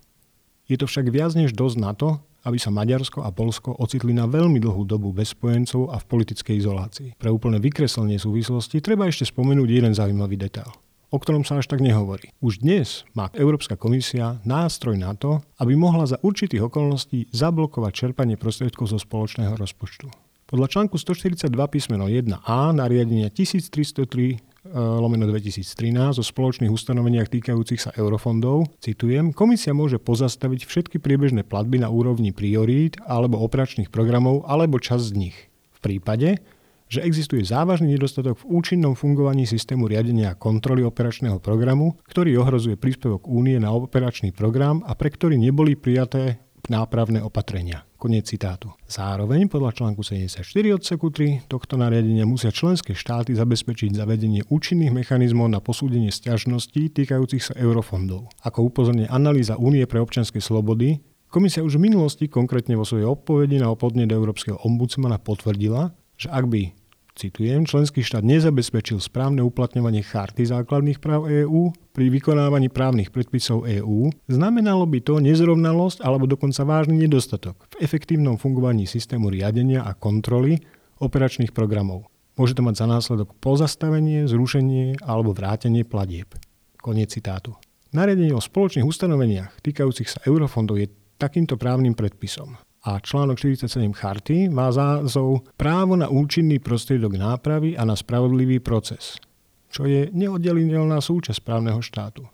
Je 0.70 0.78
to 0.78 0.86
však 0.86 1.10
viac 1.10 1.34
než 1.34 1.50
dosť 1.58 1.76
na 1.82 1.92
to, 1.98 2.22
aby 2.46 2.58
sa 2.58 2.74
Maďarsko 2.74 3.22
a 3.22 3.30
Polsko 3.30 3.74
ocitli 3.74 4.10
na 4.10 4.26
veľmi 4.26 4.58
dlhú 4.58 4.82
dobu 4.86 5.14
bez 5.14 5.34
spojencov 5.34 5.94
a 5.94 5.98
v 5.98 6.08
politickej 6.10 6.58
izolácii. 6.58 7.08
Pre 7.18 7.30
úplné 7.30 7.62
vykreslenie 7.62 8.18
súvislosti 8.18 8.82
treba 8.82 9.06
ešte 9.06 9.26
spomenúť 9.26 9.68
jeden 9.70 9.92
zaujímavý 9.94 10.38
detail 10.38 10.70
o 11.12 11.20
ktorom 11.20 11.44
sa 11.44 11.60
až 11.60 11.68
tak 11.68 11.84
nehovorí. 11.84 12.32
Už 12.40 12.64
dnes 12.64 13.04
má 13.12 13.28
Európska 13.36 13.76
komisia 13.76 14.40
nástroj 14.48 14.96
na 14.96 15.12
to, 15.12 15.44
aby 15.60 15.76
mohla 15.76 16.08
za 16.08 16.16
určitých 16.24 16.72
okolností 16.72 17.28
zablokovať 17.36 17.92
čerpanie 17.92 18.40
prostriedkov 18.40 18.88
zo 18.88 18.96
spoločného 18.96 19.52
rozpočtu. 19.60 20.08
Podľa 20.52 20.68
článku 20.68 21.00
142 21.00 21.48
písmeno 21.72 22.12
1a 22.12 22.76
nariadenia 22.76 23.32
1303 23.32 23.72
e, 23.72 24.36
lomeno 24.76 25.24
2013 25.24 26.20
o 26.20 26.20
spoločných 26.20 26.68
ustanoveniach 26.68 27.32
týkajúcich 27.32 27.80
sa 27.80 27.90
eurofondov, 27.96 28.68
citujem, 28.76 29.32
komisia 29.32 29.72
môže 29.72 29.96
pozastaviť 29.96 30.68
všetky 30.68 31.00
priebežné 31.00 31.48
platby 31.48 31.80
na 31.80 31.88
úrovni 31.88 32.36
priorít 32.36 33.00
alebo 33.08 33.40
operačných 33.40 33.88
programov 33.88 34.44
alebo 34.44 34.76
čas 34.76 35.08
z 35.08 35.24
nich. 35.24 35.36
V 35.72 35.78
prípade, 35.80 36.44
že 36.92 37.00
existuje 37.00 37.40
závažný 37.48 37.96
nedostatok 37.96 38.44
v 38.44 38.52
účinnom 38.52 38.92
fungovaní 38.92 39.48
systému 39.48 39.88
riadenia 39.88 40.36
a 40.36 40.38
kontroly 40.38 40.84
operačného 40.84 41.40
programu, 41.40 41.96
ktorý 42.12 42.44
ohrozuje 42.44 42.76
príspevok 42.76 43.24
únie 43.24 43.56
na 43.56 43.72
operačný 43.72 44.36
program 44.36 44.84
a 44.84 44.92
pre 44.92 45.16
ktorý 45.16 45.40
neboli 45.40 45.80
prijaté 45.80 46.44
nápravné 46.70 47.22
opatrenia. 47.22 47.82
Koniec 47.98 48.26
citátu. 48.30 48.74
Zároveň 48.90 49.46
podľa 49.46 49.78
článku 49.78 50.02
74 50.02 50.42
odseku 50.74 51.10
3 51.10 51.46
tohto 51.46 51.78
nariadenia 51.78 52.26
musia 52.26 52.50
členské 52.50 52.98
štáty 52.98 53.34
zabezpečiť 53.34 53.94
zavedenie 53.94 54.46
účinných 54.50 54.90
mechanizmov 54.90 55.50
na 55.50 55.62
posúdenie 55.62 56.10
stiažností 56.10 56.90
týkajúcich 56.90 57.42
sa 57.42 57.54
eurofondov. 57.54 58.30
Ako 58.42 58.66
upozorne 58.70 59.06
analýza 59.06 59.54
Únie 59.54 59.86
pre 59.86 60.02
občianske 60.02 60.42
slobody, 60.42 60.98
komisia 61.30 61.62
už 61.62 61.78
v 61.78 61.88
minulosti, 61.90 62.26
konkrétne 62.26 62.74
vo 62.74 62.82
svojej 62.82 63.06
odpovedi 63.06 63.62
na 63.62 63.70
podnet 63.78 64.10
Európskeho 64.10 64.58
ombudsmana 64.66 65.22
potvrdila, 65.22 65.94
že 66.18 66.26
ak 66.30 66.50
by 66.50 66.81
citujem, 67.14 67.68
členský 67.68 68.00
štát 68.00 68.24
nezabezpečil 68.24 68.98
správne 68.98 69.44
uplatňovanie 69.44 70.00
charty 70.02 70.48
základných 70.48 70.98
práv 70.98 71.28
EÚ 71.28 71.72
pri 71.92 72.08
vykonávaní 72.08 72.72
právnych 72.72 73.12
predpisov 73.12 73.68
EÚ, 73.68 74.10
znamenalo 74.26 74.88
by 74.88 74.98
to 75.04 75.20
nezrovnalosť 75.20 76.00
alebo 76.00 76.24
dokonca 76.24 76.64
vážny 76.64 76.96
nedostatok 76.96 77.68
v 77.76 77.84
efektívnom 77.84 78.40
fungovaní 78.40 78.88
systému 78.88 79.28
riadenia 79.28 79.84
a 79.84 79.92
kontroly 79.92 80.60
operačných 81.02 81.52
programov. 81.52 82.08
Môže 82.40 82.56
to 82.56 82.64
mať 82.64 82.80
za 82.80 82.86
následok 82.88 83.36
pozastavenie, 83.44 84.24
zrušenie 84.24 85.04
alebo 85.04 85.36
vrátenie 85.36 85.84
platieb. 85.84 86.32
Koniec 86.80 87.12
citátu. 87.12 87.52
Nariadenie 87.92 88.32
o 88.32 88.40
spoločných 88.40 88.88
ustanoveniach 88.88 89.60
týkajúcich 89.60 90.08
sa 90.08 90.24
eurofondov 90.24 90.80
je 90.80 90.88
takýmto 91.20 91.60
právnym 91.60 91.92
predpisom 91.92 92.56
a 92.82 92.98
článok 92.98 93.38
47 93.38 93.94
charty 93.94 94.50
má 94.50 94.74
zázov 94.74 95.46
právo 95.54 95.94
na 95.94 96.10
účinný 96.10 96.58
prostriedok 96.58 97.14
nápravy 97.14 97.78
a 97.78 97.86
na 97.86 97.94
spravodlivý 97.94 98.58
proces, 98.58 99.22
čo 99.70 99.86
je 99.86 100.10
neoddeliteľná 100.10 100.98
súčasť 100.98 101.46
právneho 101.46 101.78
štátu. 101.78 102.26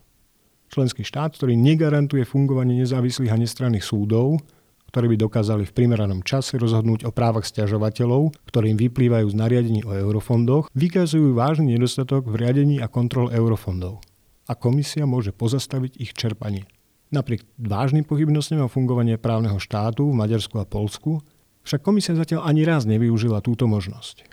Členský 0.69 1.05
štát, 1.05 1.37
ktorý 1.37 1.53
negarantuje 1.57 2.25
fungovanie 2.25 2.81
nezávislých 2.81 3.33
a 3.33 3.41
nestranných 3.41 3.85
súdov, 3.85 4.41
ktorí 4.89 5.13
by 5.13 5.17
dokázali 5.21 5.63
v 5.69 5.75
primeranom 5.77 6.25
čase 6.25 6.57
rozhodnúť 6.57 7.05
o 7.05 7.13
právach 7.13 7.45
stiažovateľov, 7.45 8.33
ktorým 8.49 8.73
vyplývajú 8.73 9.29
z 9.29 9.35
nariadení 9.37 9.81
o 9.85 9.93
eurofondoch, 9.93 10.65
vykazujú 10.73 11.37
vážny 11.37 11.77
nedostatok 11.77 12.25
v 12.25 12.41
riadení 12.41 12.81
a 12.81 12.89
kontrol 12.89 13.29
eurofondov. 13.29 14.01
A 14.49 14.57
komisia 14.57 15.05
môže 15.05 15.29
pozastaviť 15.29 16.01
ich 16.01 16.17
čerpanie. 16.17 16.65
Napriek 17.09 17.41
vážnym 17.57 18.05
pochybnostiam 18.05 18.61
o 18.61 18.69
fungovanie 18.69 19.17
právneho 19.17 19.57
štátu 19.57 20.05
v 20.13 20.19
Maďarsku 20.19 20.61
a 20.61 20.69
Polsku 20.69 21.25
však 21.65 21.81
komisia 21.81 22.13
zatiaľ 22.13 22.45
ani 22.45 22.61
raz 22.61 22.85
nevyužila 22.85 23.41
túto 23.41 23.65
možnosť. 23.65 24.29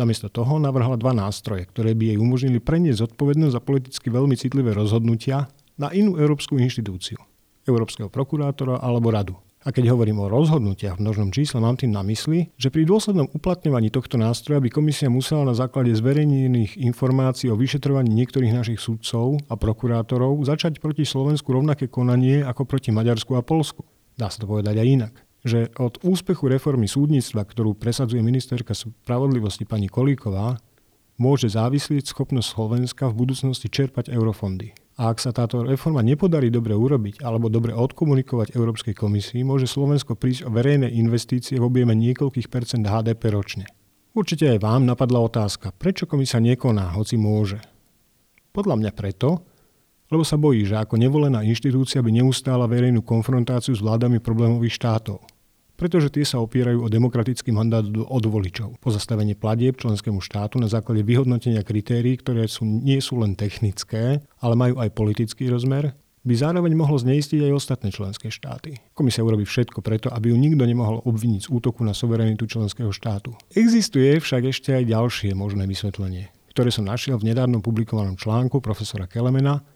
Namiesto 0.00 0.32
toho 0.32 0.56
navrhla 0.56 0.96
dva 0.96 1.12
nástroje, 1.12 1.68
ktoré 1.68 1.92
by 1.92 2.16
jej 2.16 2.18
umožnili 2.18 2.64
preniesť 2.64 3.12
zodpovednosť 3.12 3.52
za 3.52 3.60
politicky 3.60 4.08
veľmi 4.08 4.32
citlivé 4.40 4.72
rozhodnutia 4.72 5.52
na 5.76 5.92
inú 5.92 6.16
európsku 6.16 6.56
inštitúciu, 6.56 7.20
európskeho 7.68 8.08
prokurátora 8.08 8.80
alebo 8.80 9.12
radu. 9.12 9.36
A 9.62 9.70
keď 9.70 9.94
hovorím 9.94 10.18
o 10.18 10.26
rozhodnutiach 10.26 10.98
v 10.98 11.02
množnom 11.06 11.30
čísle, 11.30 11.62
mám 11.62 11.78
tým 11.78 11.94
na 11.94 12.02
mysli, 12.02 12.50
že 12.58 12.74
pri 12.74 12.82
dôslednom 12.82 13.30
uplatňovaní 13.30 13.94
tohto 13.94 14.18
nástroja 14.18 14.58
by 14.58 14.66
komisia 14.74 15.06
musela 15.06 15.46
na 15.46 15.54
základe 15.54 15.94
zverejnených 15.94 16.82
informácií 16.82 17.46
o 17.46 17.54
vyšetrovaní 17.54 18.10
niektorých 18.10 18.58
našich 18.58 18.82
sudcov 18.82 19.38
a 19.46 19.54
prokurátorov 19.54 20.42
začať 20.42 20.82
proti 20.82 21.06
Slovensku 21.06 21.54
rovnaké 21.54 21.86
konanie 21.86 22.42
ako 22.42 22.66
proti 22.66 22.90
Maďarsku 22.90 23.38
a 23.38 23.46
Polsku. 23.46 23.86
Dá 24.18 24.26
sa 24.26 24.42
to 24.42 24.50
povedať 24.50 24.82
aj 24.82 24.88
inak 24.88 25.14
že 25.42 25.74
od 25.74 25.98
úspechu 26.06 26.46
reformy 26.46 26.86
súdnictva, 26.86 27.42
ktorú 27.42 27.74
presadzuje 27.74 28.22
ministerka 28.22 28.78
spravodlivosti 28.78 29.66
pani 29.66 29.90
Kolíková, 29.90 30.54
môže 31.18 31.50
závislieť 31.50 32.06
schopnosť 32.14 32.46
Slovenska 32.46 33.10
v 33.10 33.26
budúcnosti 33.26 33.66
čerpať 33.66 34.14
eurofondy. 34.14 34.70
A 35.00 35.08
ak 35.08 35.24
sa 35.24 35.32
táto 35.32 35.64
reforma 35.64 36.04
nepodarí 36.04 36.52
dobre 36.52 36.76
urobiť 36.76 37.24
alebo 37.24 37.48
dobre 37.48 37.72
odkomunikovať 37.72 38.52
Európskej 38.52 38.92
komisii, 38.92 39.40
môže 39.40 39.64
Slovensko 39.64 40.20
prísť 40.20 40.44
o 40.44 40.52
verejné 40.52 40.92
investície 40.92 41.56
v 41.56 41.64
objeme 41.64 41.96
niekoľkých 41.96 42.52
percent 42.52 42.84
HDP 42.84 43.32
ročne. 43.32 43.64
Určite 44.12 44.52
aj 44.52 44.60
vám 44.60 44.84
napadla 44.84 45.24
otázka, 45.24 45.72
prečo 45.72 46.04
komisia 46.04 46.36
nekoná, 46.44 46.92
hoci 46.92 47.16
môže. 47.16 47.56
Podľa 48.52 48.76
mňa 48.84 48.90
preto, 48.92 49.48
lebo 50.12 50.20
sa 50.28 50.36
bojí, 50.36 50.68
že 50.68 50.76
ako 50.76 51.00
nevolená 51.00 51.40
inštitúcia 51.40 52.04
by 52.04 52.12
neustála 52.12 52.68
verejnú 52.68 53.00
konfrontáciu 53.00 53.72
s 53.72 53.80
vládami 53.80 54.20
problémových 54.20 54.76
štátov 54.76 55.31
pretože 55.82 56.14
tie 56.14 56.22
sa 56.22 56.38
opierajú 56.38 56.86
o 56.86 56.88
demokratický 56.88 57.50
mandát 57.50 57.82
od 57.82 58.22
voličov. 58.22 58.78
Pozastavenie 58.78 59.34
platieb 59.34 59.74
členskému 59.74 60.22
štátu 60.22 60.62
na 60.62 60.70
základe 60.70 61.02
vyhodnotenia 61.02 61.66
kritérií, 61.66 62.22
ktoré 62.22 62.46
sú, 62.46 62.62
nie 62.62 63.02
sú 63.02 63.18
len 63.18 63.34
technické, 63.34 64.22
ale 64.38 64.54
majú 64.54 64.78
aj 64.78 64.94
politický 64.94 65.50
rozmer, 65.50 65.90
by 66.22 66.34
zároveň 66.38 66.78
mohlo 66.78 66.94
zneistiť 66.94 67.50
aj 67.50 67.58
ostatné 67.58 67.90
členské 67.90 68.30
štáty. 68.30 68.78
Komisia 68.94 69.26
urobí 69.26 69.42
všetko 69.42 69.82
preto, 69.82 70.06
aby 70.14 70.30
ju 70.30 70.38
nikto 70.38 70.62
nemohol 70.62 71.02
obviniť 71.02 71.46
z 71.46 71.48
útoku 71.50 71.82
na 71.82 71.98
suverenitu 71.98 72.46
členského 72.46 72.94
štátu. 72.94 73.34
Existuje 73.50 74.22
však 74.22 74.54
ešte 74.54 74.70
aj 74.70 74.86
ďalšie 74.86 75.34
možné 75.34 75.66
vysvetlenie, 75.66 76.30
ktoré 76.54 76.70
som 76.70 76.86
našiel 76.86 77.18
v 77.18 77.34
nedávnom 77.34 77.58
publikovanom 77.58 78.14
článku 78.14 78.62
profesora 78.62 79.10
Kelemena 79.10 79.66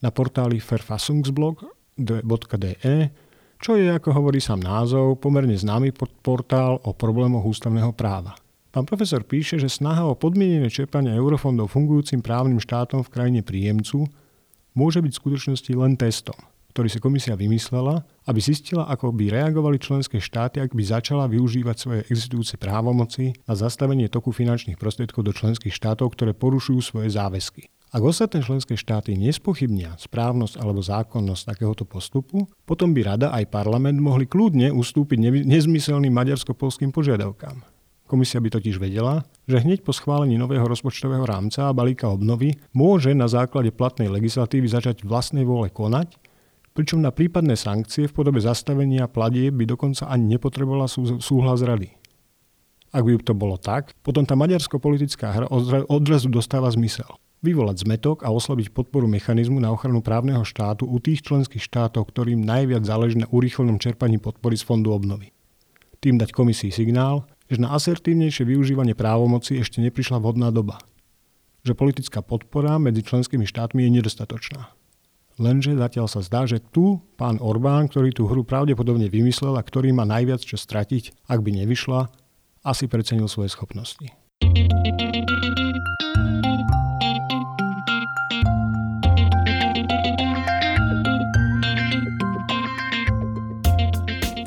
na 0.00 0.08
portáli 0.08 0.56
verfassungsblog.de, 0.56 3.28
čo 3.60 3.76
je, 3.76 3.92
ako 3.92 4.16
hovorí 4.16 4.40
sám 4.40 4.64
názov, 4.64 5.20
pomerne 5.20 5.52
známy 5.52 5.92
portál 6.24 6.80
o 6.80 6.96
problémoch 6.96 7.44
ústavného 7.44 7.92
práva. 7.92 8.32
Pán 8.72 8.88
profesor 8.88 9.20
píše, 9.26 9.60
že 9.60 9.68
snaha 9.68 10.06
o 10.08 10.16
podmienené 10.16 10.72
čerpanie 10.72 11.12
eurofondov 11.12 11.74
fungujúcim 11.74 12.24
právnym 12.24 12.62
štátom 12.62 13.04
v 13.04 13.12
krajine 13.12 13.40
príjemcu 13.44 14.08
môže 14.72 15.02
byť 15.02 15.12
v 15.12 15.20
skutočnosti 15.20 15.72
len 15.74 15.98
testom, 15.98 16.38
ktorý 16.70 16.86
si 16.86 17.02
komisia 17.02 17.34
vymyslela, 17.34 18.06
aby 18.30 18.38
zistila, 18.38 18.86
ako 18.86 19.10
by 19.10 19.34
reagovali 19.34 19.82
členské 19.82 20.22
štáty, 20.22 20.62
ak 20.62 20.70
by 20.70 20.86
začala 20.86 21.26
využívať 21.26 21.76
svoje 21.76 22.00
existujúce 22.06 22.54
právomoci 22.62 23.34
na 23.44 23.58
zastavenie 23.58 24.06
toku 24.06 24.30
finančných 24.30 24.78
prostriedkov 24.78 25.26
do 25.26 25.34
členských 25.34 25.74
štátov, 25.74 26.14
ktoré 26.14 26.30
porušujú 26.30 26.78
svoje 26.78 27.10
záväzky. 27.10 27.66
Ak 27.90 28.06
ostatné 28.06 28.38
členské 28.38 28.78
štáty 28.78 29.18
nespochybnia 29.18 29.98
správnosť 29.98 30.62
alebo 30.62 30.78
zákonnosť 30.78 31.42
takéhoto 31.42 31.82
postupu, 31.82 32.46
potom 32.62 32.94
by 32.94 33.02
Rada 33.02 33.34
aj 33.34 33.50
parlament 33.50 33.98
mohli 33.98 34.30
kľudne 34.30 34.70
ustúpiť 34.70 35.18
nezmyselným 35.42 36.14
maďarsko-polským 36.14 36.94
požiadavkám. 36.94 37.66
Komisia 38.06 38.38
by 38.38 38.46
totiž 38.46 38.78
vedela, 38.78 39.26
že 39.50 39.58
hneď 39.58 39.82
po 39.82 39.90
schválení 39.90 40.38
nového 40.38 40.70
rozpočtového 40.70 41.26
rámca 41.26 41.66
a 41.66 41.74
balíka 41.74 42.06
obnovy 42.06 42.54
môže 42.70 43.10
na 43.10 43.26
základe 43.26 43.74
platnej 43.74 44.06
legislatívy 44.06 44.70
začať 44.70 45.02
vlastnej 45.02 45.42
vôle 45.42 45.66
konať, 45.66 46.14
pričom 46.78 47.02
na 47.02 47.10
prípadné 47.10 47.58
sankcie 47.58 48.06
v 48.06 48.14
podobe 48.14 48.38
zastavenia 48.38 49.10
pladie 49.10 49.50
by 49.50 49.66
dokonca 49.66 50.06
ani 50.06 50.38
nepotrebovala 50.38 50.86
súhlas 51.18 51.66
rady. 51.66 51.90
Ak 52.94 53.02
by 53.02 53.18
to 53.22 53.34
bolo 53.34 53.58
tak, 53.58 53.98
potom 54.06 54.22
tá 54.22 54.38
maďarsko-politická 54.38 55.26
hra 55.30 55.46
odrazu 55.90 56.30
dostáva 56.30 56.70
zmysel. 56.70 57.06
Vyvolať 57.40 57.88
zmetok 57.88 58.20
a 58.20 58.28
oslabiť 58.28 58.68
podporu 58.76 59.08
mechanizmu 59.08 59.64
na 59.64 59.72
ochranu 59.72 60.04
právneho 60.04 60.44
štátu 60.44 60.84
u 60.84 61.00
tých 61.00 61.24
členských 61.24 61.64
štátov, 61.64 62.12
ktorým 62.12 62.44
najviac 62.44 62.84
záleží 62.84 63.16
na 63.16 63.32
urýchlenom 63.32 63.80
čerpaní 63.80 64.20
podpory 64.20 64.60
z 64.60 64.68
fondu 64.68 64.92
obnovy. 64.92 65.32
Tým 66.04 66.20
dať 66.20 66.36
komisii 66.36 66.68
signál, 66.68 67.24
že 67.48 67.56
na 67.56 67.72
asertívnejšie 67.72 68.44
využívanie 68.44 68.92
právomoci 68.92 69.56
ešte 69.56 69.80
neprišla 69.80 70.20
vhodná 70.20 70.52
doba. 70.52 70.84
Že 71.64 71.80
politická 71.80 72.20
podpora 72.20 72.76
medzi 72.76 73.00
členskými 73.00 73.48
štátmi 73.48 73.88
je 73.88 73.90
nedostatočná. 74.00 74.76
Lenže 75.40 75.72
zatiaľ 75.80 76.12
sa 76.12 76.20
zdá, 76.20 76.44
že 76.44 76.60
tu 76.60 77.00
pán 77.16 77.40
Orbán, 77.40 77.88
ktorý 77.88 78.12
tú 78.12 78.28
hru 78.28 78.44
pravdepodobne 78.44 79.08
vymyslel 79.08 79.56
a 79.56 79.64
ktorý 79.64 79.96
má 79.96 80.04
najviac 80.04 80.44
čo 80.44 80.60
stratiť, 80.60 81.24
ak 81.24 81.40
by 81.40 81.64
nevyšla, 81.64 82.12
asi 82.68 82.84
precenil 82.84 83.24
svoje 83.32 83.48
schopnosti. 83.48 84.04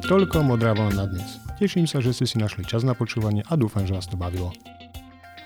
Toľko 0.04 0.44
modrá 0.44 0.76
vlna 0.76 1.00
na 1.00 1.08
dnes. 1.08 1.40
Teším 1.56 1.88
sa, 1.88 2.04
že 2.04 2.12
ste 2.12 2.28
si 2.28 2.36
našli 2.36 2.68
čas 2.68 2.84
na 2.84 2.92
počúvanie 2.92 3.40
a 3.48 3.56
dúfam, 3.56 3.88
že 3.88 3.96
vás 3.96 4.04
to 4.04 4.20
bavilo. 4.20 4.52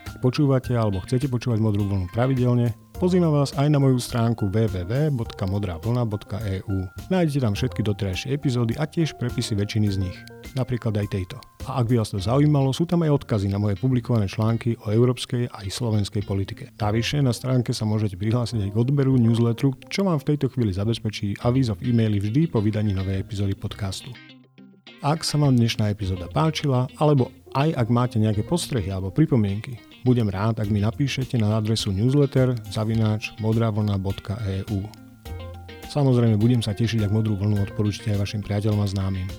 Ak 0.10 0.18
počúvate 0.18 0.74
alebo 0.74 0.98
chcete 1.06 1.30
počúvať 1.30 1.62
Modrú 1.62 1.86
vlnu 1.86 2.10
pravidelne, 2.10 2.74
pozývam 2.98 3.38
vás 3.38 3.54
aj 3.54 3.70
na 3.70 3.78
moju 3.78 4.02
stránku 4.02 4.50
www.modravlna.eu. 4.50 6.78
Nájdete 7.14 7.40
tam 7.46 7.54
všetky 7.54 7.86
doterajšie 7.86 8.34
epizódy 8.34 8.74
a 8.82 8.90
tiež 8.90 9.14
prepisy 9.22 9.54
väčšiny 9.54 9.94
z 9.94 10.10
nich, 10.10 10.18
napríklad 10.58 11.06
aj 11.06 11.08
tejto. 11.14 11.38
A 11.70 11.78
ak 11.78 11.94
by 11.94 12.02
vás 12.02 12.10
to 12.10 12.18
zaujímalo, 12.18 12.74
sú 12.74 12.90
tam 12.90 13.06
aj 13.06 13.14
odkazy 13.14 13.54
na 13.54 13.62
moje 13.62 13.78
publikované 13.78 14.26
články 14.26 14.74
o 14.82 14.90
európskej 14.90 15.54
aj 15.54 15.70
slovenskej 15.70 16.26
politike. 16.26 16.74
Navyše 16.82 17.22
na 17.22 17.30
stránke 17.30 17.78
sa 17.78 17.86
môžete 17.86 18.18
prihlásiť 18.18 18.66
aj 18.66 18.74
k 18.74 18.80
odberu 18.82 19.22
newsletteru, 19.22 19.78
čo 19.86 20.02
vám 20.02 20.18
v 20.18 20.34
tejto 20.34 20.50
chvíli 20.50 20.74
zabezpečí 20.74 21.46
avízo 21.46 21.78
v 21.78 21.94
e-maili 21.94 22.18
vždy 22.18 22.50
po 22.50 22.58
vydaní 22.58 22.98
novej 22.98 23.22
epizódy 23.22 23.54
podcastu. 23.54 24.10
Ak 25.06 25.22
sa 25.22 25.38
vám 25.38 25.54
dnešná 25.54 25.94
epizóda 25.94 26.26
páčila, 26.26 26.90
alebo 26.98 27.30
aj 27.54 27.70
ak 27.70 27.88
máte 27.94 28.18
nejaké 28.18 28.42
postrehy 28.42 28.90
alebo 28.90 29.14
pripomienky, 29.14 29.78
budem 30.02 30.26
rád, 30.26 30.58
ak 30.58 30.74
mi 30.74 30.82
napíšete 30.82 31.38
na 31.38 31.62
adresu 31.62 31.94
newsletter 31.94 32.58
zavináč 32.74 33.30
modravlna.eu. 33.38 34.80
Samozrejme 35.88 36.42
budem 36.42 36.66
sa 36.66 36.74
tešiť, 36.74 37.06
ak 37.06 37.14
modrú 37.14 37.38
vlnu 37.38 37.62
odporúčite 37.62 38.10
aj 38.18 38.26
vašim 38.26 38.42
priateľom 38.42 38.82
a 38.82 38.90
známym. 38.90 39.30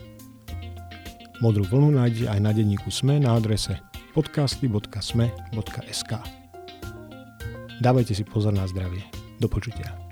Modrú 1.42 1.66
vlnu 1.66 1.98
nájdete 1.98 2.30
aj 2.30 2.38
na 2.38 2.54
denníku 2.54 2.86
SME 2.94 3.18
na 3.18 3.34
adrese 3.34 3.82
podcasty.sme.sk 4.14 6.12
Dávajte 7.82 8.14
si 8.14 8.22
pozor 8.22 8.54
na 8.54 8.66
zdravie. 8.66 9.02
Do 9.42 9.50
počutia. 9.50 10.07